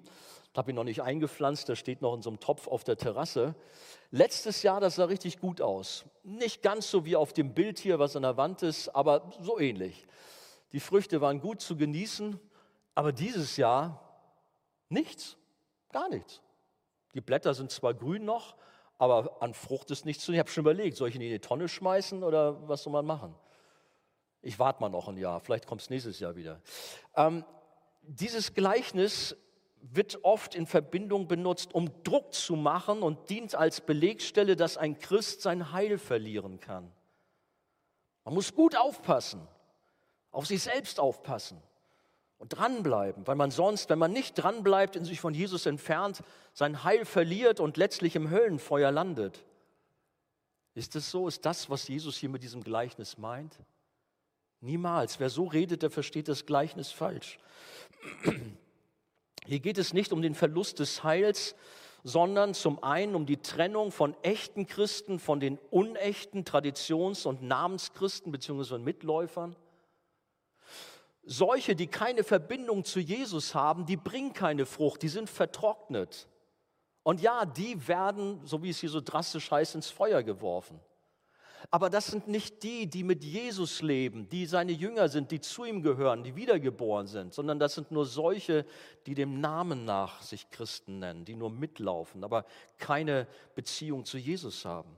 [0.56, 3.56] habe ihn noch nicht eingepflanzt, der steht noch in so einem Topf auf der Terrasse.
[4.12, 6.06] Letztes Jahr, das sah richtig gut aus.
[6.24, 9.60] Nicht ganz so wie auf dem Bild hier, was an der Wand ist, aber so
[9.60, 10.06] ähnlich.
[10.72, 12.40] Die Früchte waren gut zu genießen,
[12.96, 14.04] aber dieses Jahr
[14.90, 15.38] nichts,
[15.92, 16.42] gar nichts.
[17.14, 18.56] Die Blätter sind zwar grün noch,
[18.98, 20.32] aber an Frucht ist nichts zu.
[20.32, 23.06] Ich habe schon überlegt, soll ich ihn in die Tonne schmeißen oder was soll man
[23.06, 23.34] machen?
[24.42, 26.62] Ich warte mal noch ein Jahr, vielleicht kommt es nächstes Jahr wieder.
[27.16, 27.44] Ähm,
[28.04, 29.36] dieses Gleichnis
[29.82, 35.00] wird oft in Verbindung benutzt, um Druck zu machen und dient als Belegstelle, dass ein
[35.00, 36.92] Christ sein Heil verlieren kann.
[38.24, 39.48] Man muss gut aufpassen
[40.32, 41.62] auf sich selbst aufpassen
[42.38, 46.84] und dranbleiben, weil man sonst, wenn man nicht dranbleibt und sich von Jesus entfernt, sein
[46.84, 49.44] Heil verliert und letztlich im Höllenfeuer landet.
[50.74, 51.28] Ist es so?
[51.28, 53.58] Ist das, was Jesus hier mit diesem Gleichnis meint?
[54.62, 55.20] Niemals.
[55.20, 57.40] Wer so redet, der versteht das Gleichnis falsch.
[59.46, 61.56] Hier geht es nicht um den Verlust des Heils,
[62.04, 68.32] sondern zum einen um die Trennung von echten Christen von den unechten Traditions- und Namenschristen
[68.32, 68.78] bzw.
[68.78, 69.56] Mitläufern.
[71.32, 76.28] Solche, die keine Verbindung zu Jesus haben, die bringen keine Frucht, die sind vertrocknet.
[77.04, 80.80] Und ja, die werden, so wie es hier so drastisch heißt, ins Feuer geworfen.
[81.70, 85.66] Aber das sind nicht die, die mit Jesus leben, die seine Jünger sind, die zu
[85.66, 88.66] ihm gehören, die wiedergeboren sind, sondern das sind nur solche,
[89.06, 92.44] die dem Namen nach sich Christen nennen, die nur mitlaufen, aber
[92.80, 94.96] keine Beziehung zu Jesus haben.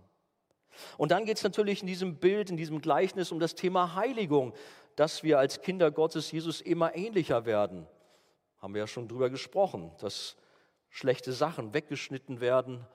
[0.98, 4.54] Und dann geht es natürlich in diesem Bild, in diesem Gleichnis um das Thema Heiligung
[4.96, 7.88] dass wir als Kinder Gottes Jesus immer ähnlicher werden.
[8.60, 10.36] Haben wir ja schon drüber gesprochen, dass
[10.90, 12.86] schlechte Sachen weggeschnitten werden,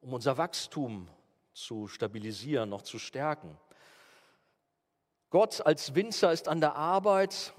[0.00, 1.08] um unser Wachstum
[1.52, 3.58] zu stabilisieren, noch zu stärken.
[5.30, 7.54] Gott als Winzer ist an der Arbeit,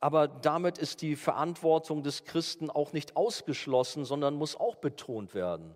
[0.00, 5.74] aber damit ist die Verantwortung des Christen auch nicht ausgeschlossen, sondern muss auch betont werden.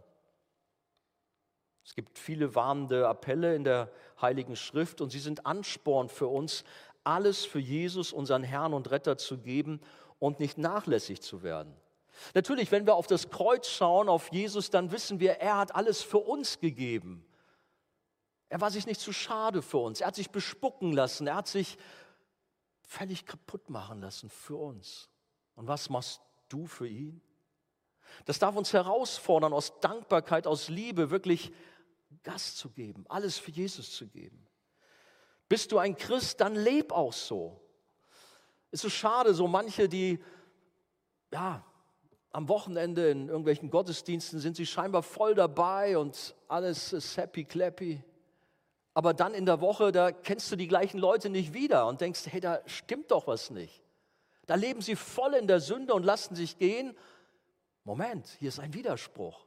[1.85, 6.65] Es gibt viele warnende Appelle in der Heiligen Schrift und sie sind Ansporn für uns,
[7.07, 9.81] alles für Jesus, unseren Herrn und Retter zu geben
[10.19, 11.75] und nicht nachlässig zu werden.
[12.35, 16.03] Natürlich, wenn wir auf das Kreuz schauen, auf Jesus, dann wissen wir, er hat alles
[16.03, 17.25] für uns gegeben.
[18.49, 20.01] Er war sich nicht zu schade für uns.
[20.01, 21.27] Er hat sich bespucken lassen.
[21.27, 21.77] Er hat sich
[22.83, 25.11] völlig kaputt machen lassen für uns.
[25.57, 27.21] Und was machst du für ihn?
[28.25, 31.53] Das darf uns herausfordern, aus Dankbarkeit, aus Liebe wirklich
[32.23, 34.46] Gas zu geben, alles für Jesus zu geben.
[35.49, 37.61] Bist du ein Christ, dann leb auch so.
[38.71, 40.19] Es ist schade, so manche, die
[41.33, 41.65] ja,
[42.33, 48.03] am Wochenende in irgendwelchen Gottesdiensten sind sie scheinbar voll dabei und alles ist happy clappy.
[48.93, 52.25] Aber dann in der Woche, da kennst du die gleichen Leute nicht wieder und denkst,
[52.27, 53.83] hey, da stimmt doch was nicht.
[54.47, 56.95] Da leben sie voll in der Sünde und lassen sich gehen.
[57.85, 59.46] Moment, hier ist ein Widerspruch.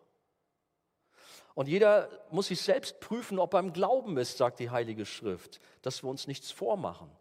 [1.60, 5.60] Und jeder muss sich selbst prüfen, ob er im Glauben ist, sagt die Heilige Schrift,
[5.82, 7.12] dass wir uns nichts vormachen.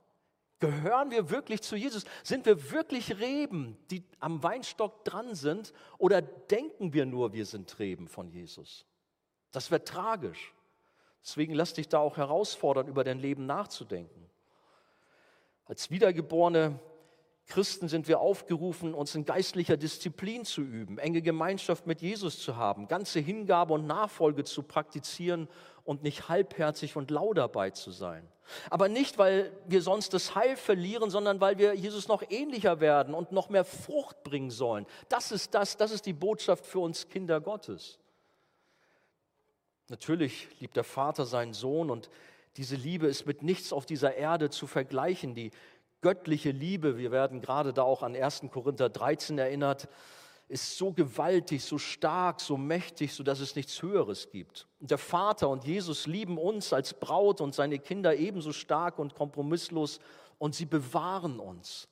[0.61, 2.05] Gehören wir wirklich zu Jesus?
[2.23, 5.73] Sind wir wirklich Reben, die am Weinstock dran sind?
[5.99, 8.87] Oder denken wir nur, wir sind Reben von Jesus?
[9.51, 10.55] Das wäre tragisch.
[11.21, 14.31] Deswegen lass dich da auch herausfordern, über dein Leben nachzudenken.
[15.65, 16.79] Als Wiedergeborene
[17.49, 22.57] Christen sind wir aufgerufen, uns in geistlicher Disziplin zu üben, enge Gemeinschaft mit Jesus zu
[22.57, 25.49] haben, ganze Hingabe und Nachfolge zu praktizieren
[25.85, 28.29] und nicht halbherzig und lau dabei zu sein.
[28.69, 33.15] Aber nicht, weil wir sonst das Heil verlieren, sondern weil wir Jesus noch ähnlicher werden
[33.15, 34.85] und noch mehr Frucht bringen sollen.
[35.09, 37.99] Das ist das, das ist die Botschaft für uns Kinder Gottes.
[39.89, 42.11] Natürlich liebt der Vater seinen Sohn und
[42.59, 45.35] diese Liebe ist mit nichts auf dieser Erde zu vergleichen.
[45.35, 45.51] Die
[46.01, 48.43] göttliche Liebe, wir werden gerade da auch an 1.
[48.51, 49.89] Korinther 13 erinnert,
[50.49, 54.67] ist so gewaltig, so stark, so mächtig, so dass es nichts Höheres gibt.
[54.81, 59.15] Und der Vater und Jesus lieben uns als Braut und seine Kinder ebenso stark und
[59.15, 60.01] kompromisslos
[60.39, 61.89] und sie bewahren uns.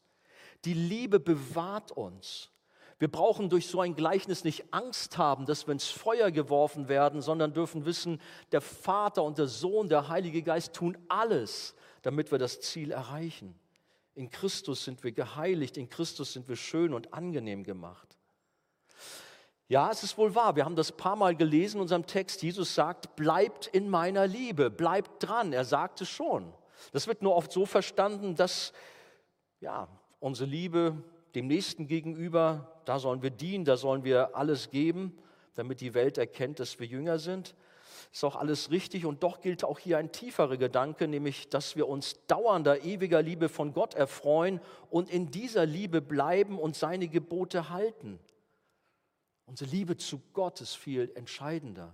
[0.65, 2.51] Die Liebe bewahrt uns.
[2.99, 7.21] Wir brauchen durch so ein Gleichnis nicht Angst haben, dass wir ins Feuer geworfen werden,
[7.21, 12.39] sondern dürfen wissen, der Vater und der Sohn, der Heilige Geist tun alles, damit wir
[12.39, 13.55] das Ziel erreichen.
[14.17, 18.17] In Christus sind wir geheiligt, in Christus sind wir schön und angenehm gemacht.
[19.69, 20.57] Ja, es ist wohl wahr.
[20.57, 22.43] Wir haben das paar Mal gelesen in unserem Text.
[22.43, 25.53] Jesus sagt, bleibt in meiner Liebe, bleibt dran.
[25.53, 26.51] Er sagte schon.
[26.93, 28.73] Das wird nur oft so verstanden, dass
[29.61, 29.87] ja,
[30.19, 30.97] unsere Liebe
[31.35, 35.19] dem Nächsten gegenüber, da sollen wir dienen, da sollen wir alles geben,
[35.57, 37.55] damit die Welt erkennt, dass wir Jünger sind
[38.17, 41.87] ist auch alles richtig und doch gilt auch hier ein tieferer Gedanke, nämlich, dass wir
[41.87, 47.69] uns dauernder, ewiger Liebe von Gott erfreuen und in dieser Liebe bleiben und seine Gebote
[47.69, 48.19] halten.
[49.45, 51.93] Unsere Liebe zu Gott ist viel entscheidender.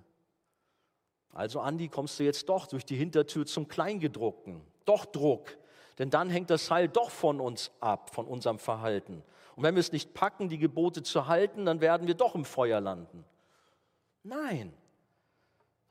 [1.32, 4.60] Also, Andi, kommst du jetzt doch durch die Hintertür zum Kleingedruckten.
[4.84, 5.58] Doch Druck.
[5.98, 9.24] Denn dann hängt das Heil doch von uns ab, von unserem Verhalten.
[9.56, 12.44] Und wenn wir es nicht packen, die Gebote zu halten, dann werden wir doch im
[12.44, 13.24] Feuer landen.
[14.22, 14.72] Nein,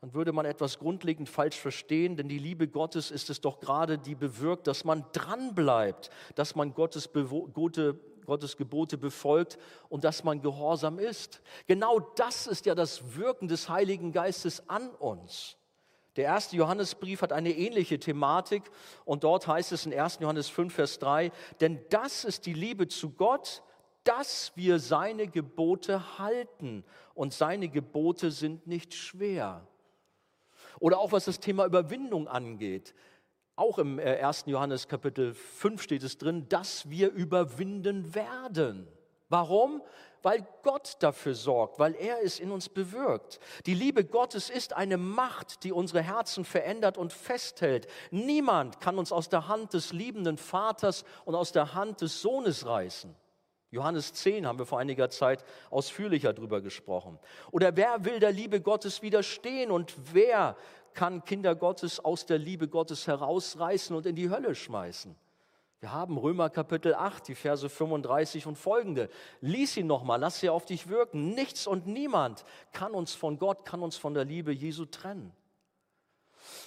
[0.02, 3.98] dann würde man etwas grundlegend falsch verstehen, denn die Liebe Gottes ist es doch gerade,
[3.98, 10.42] die bewirkt, dass man dranbleibt, dass man Gottes, Gebote, Gottes Gebote befolgt und dass man
[10.42, 11.40] gehorsam ist.
[11.68, 15.56] Genau das ist ja das Wirken des Heiligen Geistes an uns.
[16.16, 18.72] Der erste Johannesbrief hat eine ähnliche Thematik
[19.04, 20.18] und dort heißt es in 1.
[20.18, 21.30] Johannes 5, Vers 3,
[21.60, 23.62] denn das ist die Liebe zu Gott,
[24.02, 26.84] dass wir seine Gebote halten
[27.14, 29.68] und seine Gebote sind nicht schwer.
[30.82, 32.92] Oder auch was das Thema Überwindung angeht.
[33.54, 34.42] Auch im 1.
[34.42, 38.88] Äh, Johannes Kapitel 5 steht es drin, dass wir überwinden werden.
[39.28, 39.80] Warum?
[40.22, 43.38] Weil Gott dafür sorgt, weil er es in uns bewirkt.
[43.66, 47.86] Die Liebe Gottes ist eine Macht, die unsere Herzen verändert und festhält.
[48.10, 52.66] Niemand kann uns aus der Hand des liebenden Vaters und aus der Hand des Sohnes
[52.66, 53.14] reißen.
[53.72, 57.18] Johannes 10 haben wir vor einiger Zeit ausführlicher drüber gesprochen.
[57.52, 60.56] Oder wer will der Liebe Gottes widerstehen und wer
[60.92, 65.16] kann Kinder Gottes aus der Liebe Gottes herausreißen und in die Hölle schmeißen?
[65.80, 69.08] Wir haben Römer Kapitel 8, die Verse 35 und folgende.
[69.40, 71.30] Lies ihn nochmal, lass sie auf dich wirken.
[71.30, 75.32] Nichts und niemand kann uns von Gott, kann uns von der Liebe Jesu trennen.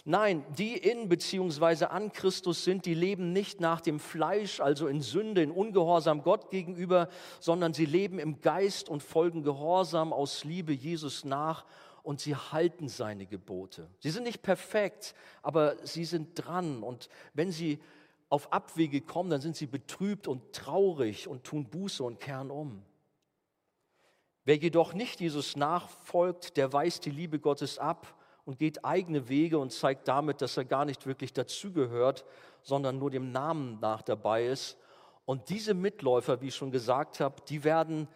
[0.07, 1.85] Nein, die in bzw.
[1.85, 6.51] an Christus sind, die leben nicht nach dem Fleisch, also in Sünde, in Ungehorsam Gott
[6.51, 11.65] gegenüber, sondern sie leben im Geist und folgen Gehorsam aus Liebe Jesus nach
[12.03, 13.89] und sie halten seine Gebote.
[13.99, 17.79] Sie sind nicht perfekt, aber sie sind dran und wenn sie
[18.29, 22.83] auf Abwege kommen, dann sind sie betrübt und traurig und tun Buße und kehren um.
[24.43, 28.15] Wer jedoch nicht Jesus nachfolgt, der weist die Liebe Gottes ab
[28.45, 32.25] und geht eigene Wege und zeigt damit, dass er gar nicht wirklich dazugehört,
[32.61, 34.77] sondern nur dem Namen nach dabei ist.
[35.25, 38.07] Und diese Mitläufer, wie ich schon gesagt habe, die werden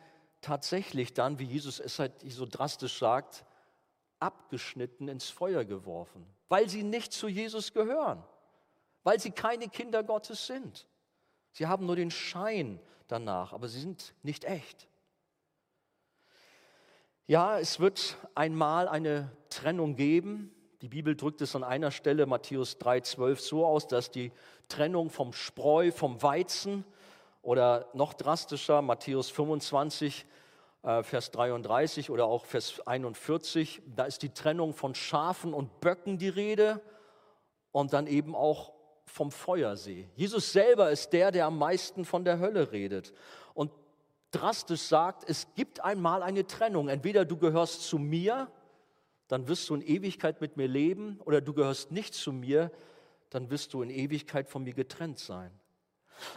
[0.42, 3.46] tatsächlich dann, wie Jesus es halt so drastisch sagt,
[4.20, 8.24] abgeschnitten ins Feuer geworfen, weil sie nicht zu Jesus gehören,
[9.04, 10.88] weil sie keine Kinder Gottes sind.
[11.52, 14.89] Sie haben nur den Schein danach, aber sie sind nicht echt.
[17.30, 20.52] Ja, es wird einmal eine Trennung geben.
[20.82, 24.32] Die Bibel drückt es an einer Stelle, Matthäus 3,12, so aus, dass die
[24.68, 26.86] Trennung vom Spreu, vom Weizen
[27.44, 30.26] oder noch drastischer, Matthäus 25,
[30.82, 36.18] äh, Vers 33 oder auch Vers 41, da ist die Trennung von Schafen und Böcken
[36.18, 36.82] die Rede
[37.72, 38.74] und dann eben auch
[39.06, 40.10] vom Feuersee.
[40.16, 43.14] Jesus selber ist der, der am meisten von der Hölle redet
[44.32, 46.90] drastisch sagt, es gibt einmal eine Trennung.
[46.90, 48.52] Entweder du gehörst zu mir,
[49.28, 52.72] dann wirst du in Ewigkeit mit mir leben, oder du gehörst nicht zu mir,
[53.30, 55.52] dann wirst du in Ewigkeit von mir getrennt sein.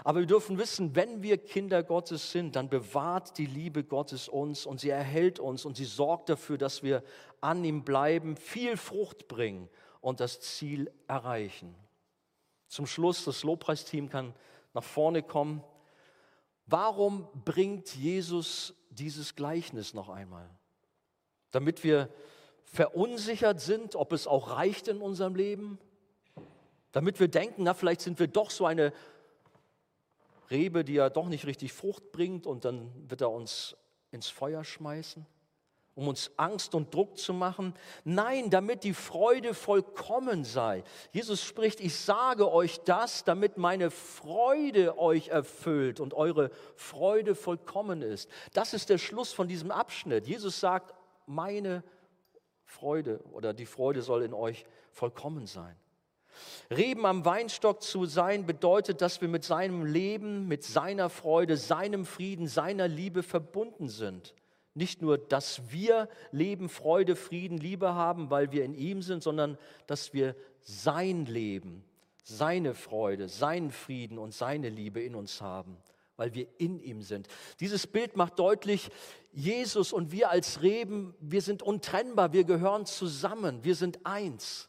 [0.05, 4.66] Aber wir dürfen wissen, wenn wir Kinder Gottes sind, dann bewahrt die Liebe Gottes uns
[4.66, 7.03] und sie erhält uns und sie sorgt dafür, dass wir
[7.40, 9.68] an ihm bleiben, viel Frucht bringen
[10.01, 11.74] und das Ziel erreichen.
[12.68, 14.34] Zum Schluss, das Lobpreisteam kann
[14.72, 15.62] nach vorne kommen.
[16.66, 20.48] Warum bringt Jesus dieses Gleichnis noch einmal?
[21.50, 22.08] Damit wir
[22.64, 25.78] verunsichert sind, ob es auch reicht in unserem Leben?
[26.92, 28.92] Damit wir denken, na, vielleicht sind wir doch so eine
[30.50, 33.76] Rebe, die ja doch nicht richtig Frucht bringt und dann wird er uns
[34.10, 35.26] ins Feuer schmeißen,
[35.95, 37.74] um uns Angst und Druck zu machen.
[38.05, 40.84] Nein, damit die Freude vollkommen sei.
[41.12, 48.03] Jesus spricht, ich sage euch das, damit meine Freude euch erfüllt und eure Freude vollkommen
[48.03, 48.28] ist.
[48.55, 50.26] Das ist der Schluss von diesem Abschnitt.
[50.26, 50.95] Jesus sagt,
[51.26, 51.84] meine
[52.64, 55.76] Freude oder die Freude soll in euch vollkommen sein.
[56.70, 62.07] Reben am Weinstock zu sein bedeutet, dass wir mit seinem Leben, mit seiner Freude, seinem
[62.07, 64.34] Frieden, seiner Liebe verbunden sind.
[64.74, 69.58] Nicht nur, dass wir Leben, Freude, Frieden, Liebe haben, weil wir in ihm sind, sondern
[69.86, 71.84] dass wir sein Leben,
[72.22, 75.76] seine Freude, seinen Frieden und seine Liebe in uns haben,
[76.16, 77.28] weil wir in ihm sind.
[77.60, 78.90] Dieses Bild macht deutlich,
[79.32, 84.68] Jesus und wir als Reben, wir sind untrennbar, wir gehören zusammen, wir sind eins.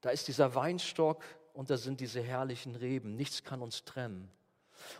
[0.00, 3.16] Da ist dieser Weinstock und da sind diese herrlichen Reben.
[3.16, 4.30] Nichts kann uns trennen.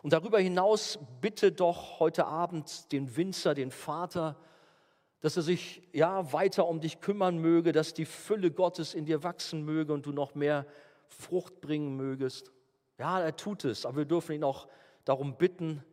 [0.02, 4.36] Und darüber hinaus bitte doch heute Abend den Winzer, den Vater,
[5.20, 9.22] dass er sich ja weiter um dich kümmern möge, dass die Fülle Gottes in dir
[9.22, 10.66] wachsen möge und du noch mehr
[11.08, 12.52] Frucht bringen mögest.
[12.98, 14.68] Ja, er tut es, aber wir dürfen ihn auch
[15.04, 15.84] darum bitten.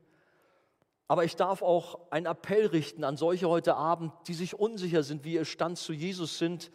[1.08, 5.24] Aber ich darf auch einen Appell richten an solche heute Abend, die sich unsicher sind,
[5.26, 6.72] wie ihr Stand zu Jesus sind,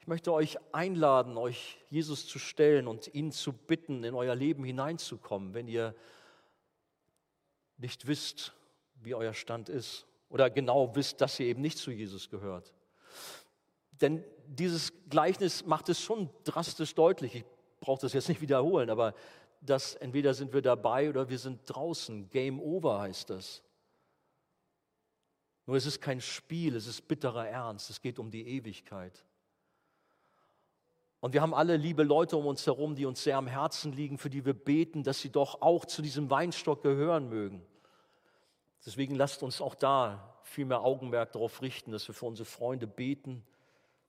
[0.00, 4.64] ich möchte euch einladen, euch Jesus zu stellen und ihn zu bitten, in euer Leben
[4.64, 5.94] hineinzukommen, wenn ihr
[7.80, 8.52] nicht wisst,
[9.02, 12.72] wie euer Stand ist oder genau wisst, dass ihr eben nicht zu Jesus gehört.
[14.00, 17.34] Denn dieses Gleichnis macht es schon drastisch deutlich.
[17.34, 17.44] Ich
[17.80, 19.14] brauche das jetzt nicht wiederholen, aber
[19.60, 22.30] dass entweder sind wir dabei oder wir sind draußen.
[22.30, 23.62] Game over heißt das.
[25.66, 29.24] Nur es ist kein Spiel, es ist bitterer Ernst, es geht um die Ewigkeit.
[31.20, 34.16] Und wir haben alle liebe Leute um uns herum, die uns sehr am Herzen liegen,
[34.16, 37.62] für die wir beten, dass sie doch auch zu diesem Weinstock gehören mögen.
[38.84, 42.86] Deswegen lasst uns auch da viel mehr Augenmerk darauf richten, dass wir für unsere Freunde
[42.86, 43.44] beten,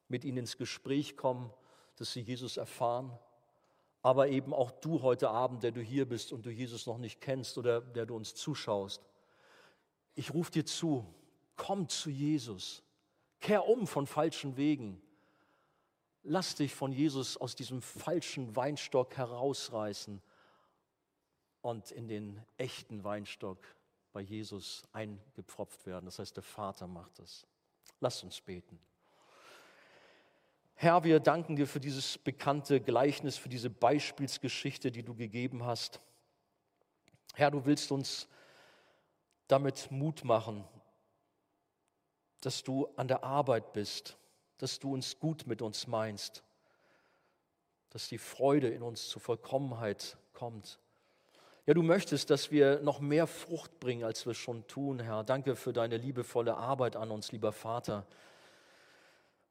[0.07, 1.51] mit ihnen ins Gespräch kommen,
[1.97, 3.17] dass sie Jesus erfahren.
[4.01, 7.21] Aber eben auch du heute Abend, der du hier bist und du Jesus noch nicht
[7.21, 9.01] kennst oder der du uns zuschaust.
[10.15, 11.05] Ich rufe dir zu,
[11.55, 12.83] komm zu Jesus,
[13.39, 15.01] kehr um von falschen Wegen
[16.23, 20.21] Lass dich von Jesus aus diesem falschen Weinstock herausreißen
[21.61, 23.57] und in den echten Weinstock
[24.11, 26.05] bei Jesus eingepfropft werden.
[26.05, 27.45] Das heißt, der Vater macht es.
[27.99, 28.79] Lass uns beten.
[30.75, 35.99] Herr, wir danken dir für dieses bekannte Gleichnis, für diese Beispielsgeschichte, die du gegeben hast.
[37.35, 38.27] Herr, du willst uns
[39.47, 40.63] damit Mut machen,
[42.41, 44.17] dass du an der Arbeit bist
[44.61, 46.43] dass du uns gut mit uns meinst,
[47.89, 50.79] dass die Freude in uns zur Vollkommenheit kommt.
[51.67, 55.23] Ja, du möchtest, dass wir noch mehr Frucht bringen, als wir schon tun, Herr.
[55.23, 58.07] Danke für deine liebevolle Arbeit an uns, lieber Vater.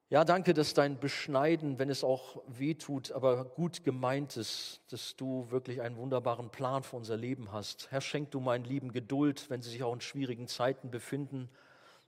[0.08, 5.14] Ja, danke, dass dein Beschneiden, wenn es auch weh tut, aber gut gemeint ist, dass
[5.14, 7.92] du wirklich einen wunderbaren Plan für unser Leben hast.
[7.92, 11.48] Herr, schenk du meinen Lieben Geduld, wenn sie sich auch in schwierigen Zeiten befinden.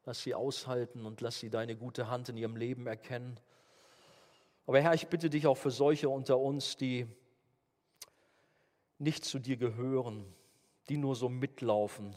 [0.04, 3.38] Lass sie aushalten und lass sie deine gute Hand in ihrem Leben erkennen.
[4.66, 7.06] Aber Herr, ich bitte dich auch für solche unter uns, die
[9.02, 10.24] nicht zu dir gehören,
[10.88, 12.16] die nur so mitlaufen,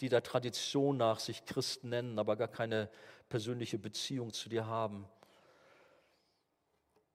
[0.00, 2.90] die der Tradition nach sich Christen nennen, aber gar keine
[3.28, 5.08] persönliche Beziehung zu dir haben.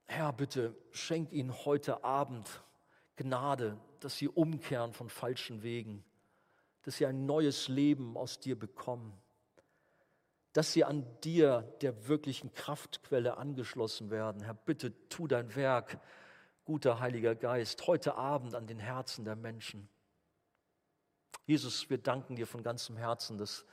[0.06, 2.64] Herr, bitte schenk ihnen heute Abend
[3.16, 6.04] Gnade, dass sie umkehren von falschen Wegen,
[6.84, 9.14] dass sie ein neues Leben aus dir bekommen,
[10.54, 14.42] dass sie an dir, der wirklichen Kraftquelle, angeschlossen werden.
[14.42, 16.00] Herr, bitte tu dein Werk,
[16.72, 19.90] guter Heiliger Geist, heute Abend an den Herzen der Menschen.
[21.46, 23.66] Jesus, wir danken dir von ganzem Herzen, dass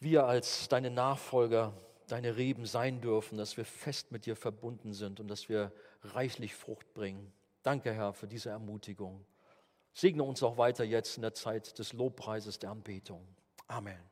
[0.00, 1.74] wir als deine Nachfolger,
[2.08, 5.70] deine Reben sein dürfen, dass wir fest mit dir verbunden sind und dass wir
[6.02, 7.30] reichlich Frucht bringen.
[7.62, 9.26] Danke, Herr, für diese Ermutigung.
[9.92, 13.22] Segne uns auch weiter jetzt in der Zeit des Lobpreises der Anbetung.
[13.66, 14.11] Amen.